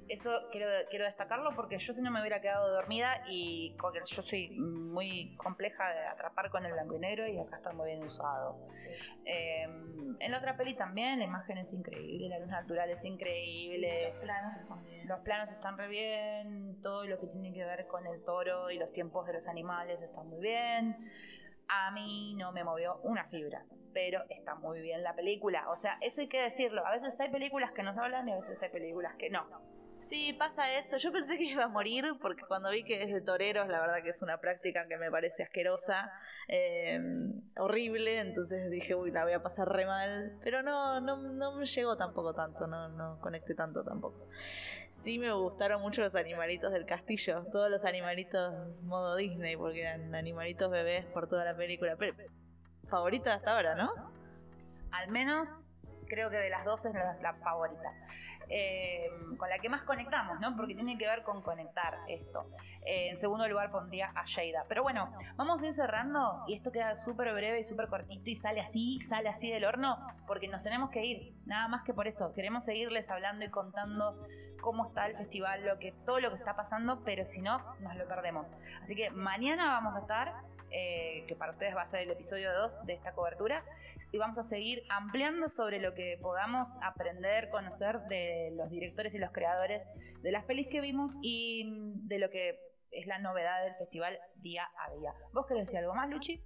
Eso 0.09 0.49
quiero, 0.51 0.69
quiero 0.89 1.05
destacarlo 1.05 1.55
porque 1.55 1.79
yo 1.79 1.93
si 1.93 2.01
no 2.03 2.11
me 2.11 2.21
hubiera 2.21 2.41
quedado 2.41 2.73
dormida 2.73 3.23
y 3.29 3.77
yo 4.07 4.23
soy 4.23 4.51
muy 4.51 5.37
compleja 5.37 5.91
de 5.93 6.07
atrapar 6.07 6.51
con 6.51 6.65
el 6.65 6.73
blanco 6.73 6.97
y 6.97 6.99
negro 6.99 7.29
y 7.29 7.39
acá 7.39 7.57
está 7.57 7.73
muy 7.73 7.87
bien 7.87 8.03
usado. 8.03 8.59
Em, 9.25 10.17
en 10.19 10.33
la 10.33 10.39
otra 10.39 10.57
peli 10.57 10.75
también 10.75 11.19
la 11.19 11.27
imagen 11.27 11.59
es 11.59 11.73
increíble, 11.75 12.29
la 12.29 12.39
luz 12.39 12.49
natural 12.49 12.89
es 12.91 13.05
increíble. 13.05 14.13
los 14.13 14.21
planos 14.23 14.57
están 14.57 14.85
bien. 14.85 15.09
Los 15.09 15.21
planos 15.21 15.51
están 15.51 15.79
re 15.79 15.89
bien, 15.89 16.81
todo 16.83 17.05
lo 17.05 17.19
que 17.19 17.27
tiene 17.27 17.53
que 17.53 17.65
ver 17.65 17.87
con 17.87 18.07
el 18.07 18.23
toro 18.25 18.71
y 18.71 18.79
los 18.79 18.93
tiempos 18.93 19.27
de 19.27 19.35
los 19.35 19.47
animales 19.47 20.01
está 20.01 20.23
muy 20.23 20.41
bien. 20.41 20.97
A 21.69 21.91
mí 21.91 22.35
no 22.35 22.53
me 22.53 22.65
movió 22.65 22.99
una 23.03 23.25
fibra, 23.25 23.67
pero 23.93 24.23
está 24.31 24.55
muy 24.55 24.81
bien 24.81 25.03
la 25.03 25.15
película. 25.15 25.69
O 25.71 25.77
sea, 25.77 25.99
eso 26.01 26.23
hay 26.23 26.29
que 26.29 26.41
decirlo. 26.41 26.87
A 26.87 26.93
veces 26.93 27.21
hay 27.21 27.31
películas 27.31 27.73
que 27.73 27.83
nos 27.83 27.99
hablan 27.99 28.27
y 28.29 28.33
a 28.33 28.37
veces 28.37 28.63
hay 28.63 28.71
películas 28.71 29.15
que 29.17 29.29
no. 29.29 29.47
Sí, 29.99 30.33
pasa 30.33 30.79
eso. 30.79 30.97
Yo 30.97 31.13
pensé 31.13 31.37
que 31.37 31.45
iba 31.45 31.65
a 31.65 31.69
morir 31.69 32.05
porque 32.23 32.43
cuando 32.47 32.71
vi 32.71 32.85
que 32.85 33.03
es 33.03 33.13
de 33.13 33.21
toreros, 33.21 33.67
la 33.69 33.81
verdad 33.81 34.03
que 34.03 34.11
es 34.11 34.23
una 34.23 34.39
práctica 34.39 34.87
que 34.87 34.97
me 34.97 35.11
parece 35.11 35.43
asquerosa, 35.43 36.13
eh, 36.47 37.01
horrible. 37.59 38.21
Entonces 38.21 38.71
dije, 38.71 38.95
uy, 38.95 39.11
la 39.11 39.25
voy 39.25 39.33
a 39.33 39.43
pasar 39.43 39.69
re 39.69 39.87
mal. 39.87 40.39
Pero 40.43 40.63
no, 40.63 41.01
no, 41.01 41.17
no 41.17 41.57
me 41.57 41.67
llegó 41.67 41.97
tampoco 41.97 42.33
tanto, 42.33 42.67
no, 42.69 42.89
no 42.89 43.19
conecté 43.21 43.55
tanto 43.55 43.83
tampoco. 43.83 44.29
Sí 44.89 45.19
me 45.19 45.33
gustaron 45.33 45.83
mucho 45.83 46.01
los 46.01 46.15
animalitos 46.15 46.73
del 46.73 46.87
castillo, 46.87 47.45
todos 47.51 47.69
los 47.69 47.85
animalitos 47.85 48.55
modo 48.83 49.17
Disney, 49.17 49.57
porque 49.57 49.83
eran 49.83 50.15
animalitos 50.15 50.71
bebés 50.71 51.07
por 51.07 51.29
toda 51.29 51.45
la 51.45 51.57
película. 51.57 51.97
Pero, 51.97 52.17
favorita 52.85 53.35
hasta 53.35 53.57
ahora, 53.57 53.75
¿no? 53.75 53.93
Al 54.93 55.09
menos 55.11 55.71
creo 56.09 56.31
que 56.31 56.37
de 56.37 56.51
las 56.51 56.65
dos 56.65 56.85
es 56.87 56.95
la, 56.95 57.35
favorita. 57.35 57.93
Eh, 58.49 59.09
con 59.37 59.49
la 59.49 59.59
que 59.59 59.69
más 59.69 59.83
conectamos, 59.83 60.41
¿no? 60.41 60.57
Porque 60.57 60.75
tiene 60.75 60.97
que 60.97 61.07
ver 61.07 61.23
con 61.23 61.43
conectar 61.43 61.99
esto. 62.09 62.51
Eh, 62.85 63.11
en 63.11 63.17
segundo 63.17 63.47
lugar 63.49 63.71
pondría 63.71 64.11
a 64.15 64.25
Sheida. 64.25 64.65
Pero 64.69 64.83
bueno, 64.83 65.13
vamos 65.37 65.63
a 65.63 65.67
ir 65.67 65.73
cerrando 65.73 66.45
y 66.47 66.55
esto 66.55 66.73
queda 66.73 66.97
súper 66.97 67.33
breve 67.35 67.61
y 67.61 67.65
súper 67.65 67.89
cortito 67.89 68.31
y 68.31 68.37
sale 68.37 68.61
así, 68.61 69.01
sale 69.01 69.29
así 69.29 69.51
del 69.51 69.65
horno, 69.65 69.99
porque 70.27 70.49
nos 70.49 70.63
tenemos 70.63 70.91
que 70.91 71.05
ir. 71.05 71.35
Nada 71.45 71.69
más 71.69 71.83
que 71.83 71.93
por 71.93 72.09
eso. 72.09 72.33
Queremos 72.33 72.65
seguirles 72.65 73.11
hablando 73.11 73.45
y 73.45 73.51
contando 73.51 74.27
cómo 74.61 74.85
está 74.85 75.07
el 75.07 75.17
festival, 75.17 75.65
lo 75.65 75.79
que, 75.79 75.93
todo 75.93 76.21
lo 76.21 76.31
que 76.31 76.37
está 76.37 76.57
pasando, 76.57 77.03
pero 77.05 77.25
si 77.25 77.43
no, 77.43 77.59
nos 77.81 77.95
lo 77.97 78.07
perdemos. 78.09 78.55
Así 78.83 78.95
que 78.95 79.11
mañana 79.11 79.67
vamos 79.69 79.95
a 79.95 79.99
estar 79.99 80.35
eh, 80.71 81.25
que 81.27 81.35
para 81.37 81.53
ustedes 81.53 81.75
va 81.75 81.83
a 81.83 81.87
ser 81.87 82.01
el 82.01 82.11
episodio 82.11 82.53
2 82.53 82.87
de 82.87 82.93
esta 82.93 83.13
cobertura, 83.13 83.65
y 84.13 84.19
vamos 84.19 84.39
a 84.39 84.43
seguir 84.43 84.83
ampliando 84.89 85.49
sobre 85.49 85.81
lo 85.81 85.95
que 85.95 86.19
podamos 86.21 86.79
aprender, 86.83 87.51
conocer 87.51 88.01
de 88.09 88.53
los 88.57 88.71
directores 88.71 89.15
y 89.15 89.19
los 89.19 89.31
creadores 89.33 89.89
de 90.23 90.33
las 90.33 90.45
pelis 90.45 90.69
que 90.69 90.81
vimos 90.81 91.17
y 91.23 91.65
de 92.07 92.19
lo 92.19 92.31
que 92.31 92.59
es 92.91 93.07
la 93.07 93.19
novedad 93.19 93.65
del 93.65 93.75
festival 93.75 94.19
día 94.37 94.69
a 94.79 94.91
día. 94.95 95.15
¿Vos 95.33 95.47
querés 95.47 95.65
decir 95.65 95.79
algo 95.81 95.95
más, 95.95 96.09
Luchi? 96.09 96.43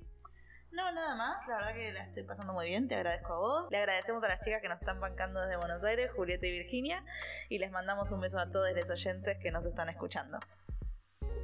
No, 0.73 0.91
nada 0.91 1.15
más. 1.17 1.47
La 1.49 1.57
verdad 1.57 1.75
que 1.75 1.93
la 1.93 2.01
estoy 2.05 2.23
pasando 2.23 2.55
muy 2.55 2.67
bien. 2.67 2.89
Te 2.89 2.95
agradezco 2.95 3.35
a 3.35 3.39
vos. 3.39 3.71
Le 3.71 3.77
agradecemos 3.77 4.25
a 4.25 4.29
las 4.29 4.41
chicas 4.41 4.63
que 4.63 4.69
nos 4.69 4.81
están 4.81 5.01
bancando 5.01 5.41
desde 5.41 5.57
Buenos 5.57 5.85
Aires, 5.85 6.11
Julieta 6.17 6.47
y 6.47 6.51
Virginia. 6.51 7.05
Y 7.51 7.59
les 7.59 7.71
mandamos 7.71 8.11
un 8.11 8.21
beso 8.21 8.39
a 8.39 8.51
todos 8.51 8.73
los 8.75 8.89
oyentes 8.89 9.37
que 9.39 9.51
nos 9.51 9.67
están 9.67 9.91
escuchando. 9.91 10.39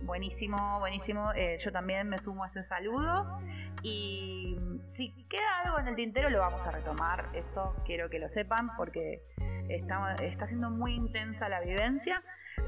Buenísimo, 0.03 0.79
buenísimo. 0.79 1.33
Eh, 1.35 1.57
yo 1.59 1.73
también 1.73 2.09
me 2.09 2.19
sumo 2.19 2.45
a 2.45 2.47
ese 2.47 2.63
saludo. 2.63 3.39
Y 3.83 4.59
si 4.87 5.13
queda 5.29 5.61
algo 5.65 5.79
en 5.79 5.89
el 5.89 5.95
tintero, 5.95 6.31
lo 6.31 6.39
vamos 6.39 6.67
a 6.67 6.71
retomar. 6.71 7.31
Eso 7.35 7.75
quiero 7.85 8.09
que 8.11 8.19
lo 8.19 8.29
sepan 8.29 8.77
porque 8.77 9.23
está, 9.69 10.17
está 10.17 10.47
siendo 10.47 10.71
muy 10.71 10.95
intensa 10.95 11.49
la 11.49 11.61
vivencia. 11.61 12.23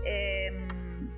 Em, 0.05 0.69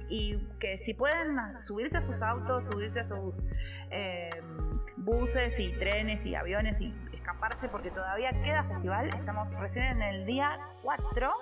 y 0.08 0.48
que 0.58 0.78
si 0.78 0.94
pueden 0.94 1.36
subirse 1.60 1.98
a 1.98 2.00
sus 2.00 2.22
autos, 2.22 2.66
subirse 2.66 3.00
a 3.00 3.04
sus 3.04 3.42
em, 3.90 4.80
buses 4.96 5.58
y 5.58 5.72
trenes 5.78 6.26
y 6.26 6.34
aviones 6.34 6.80
y 6.80 6.94
escaparse 7.12 7.68
porque 7.68 7.90
todavía 7.90 8.30
queda 8.42 8.64
festival. 8.64 9.10
Estamos 9.14 9.58
recién 9.60 9.84
en 9.84 10.02
el 10.02 10.26
día 10.26 10.58
4. 10.82 11.32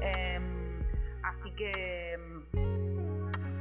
Em, 0.00 0.82
así 1.22 1.52
que 1.52 2.18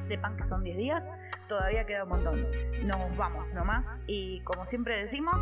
sepan 0.03 0.35
que 0.37 0.43
son 0.43 0.63
10 0.63 0.77
días, 0.77 1.09
todavía 1.47 1.85
queda 1.85 2.03
un 2.03 2.09
montón. 2.09 2.47
Nos 2.85 3.15
vamos 3.17 3.51
nomás 3.53 4.01
y 4.07 4.41
como 4.41 4.65
siempre 4.65 4.97
decimos, 4.97 5.41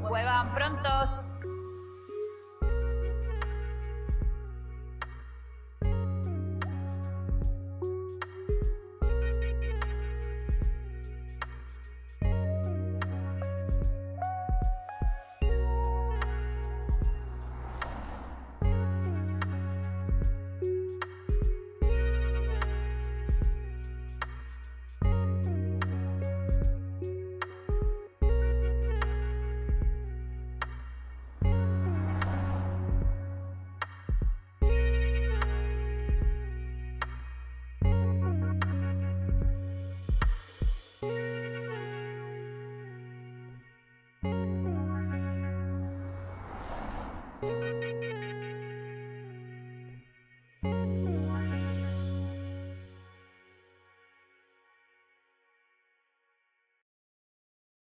vuelvan 0.00 0.54
prontos. 0.54 1.10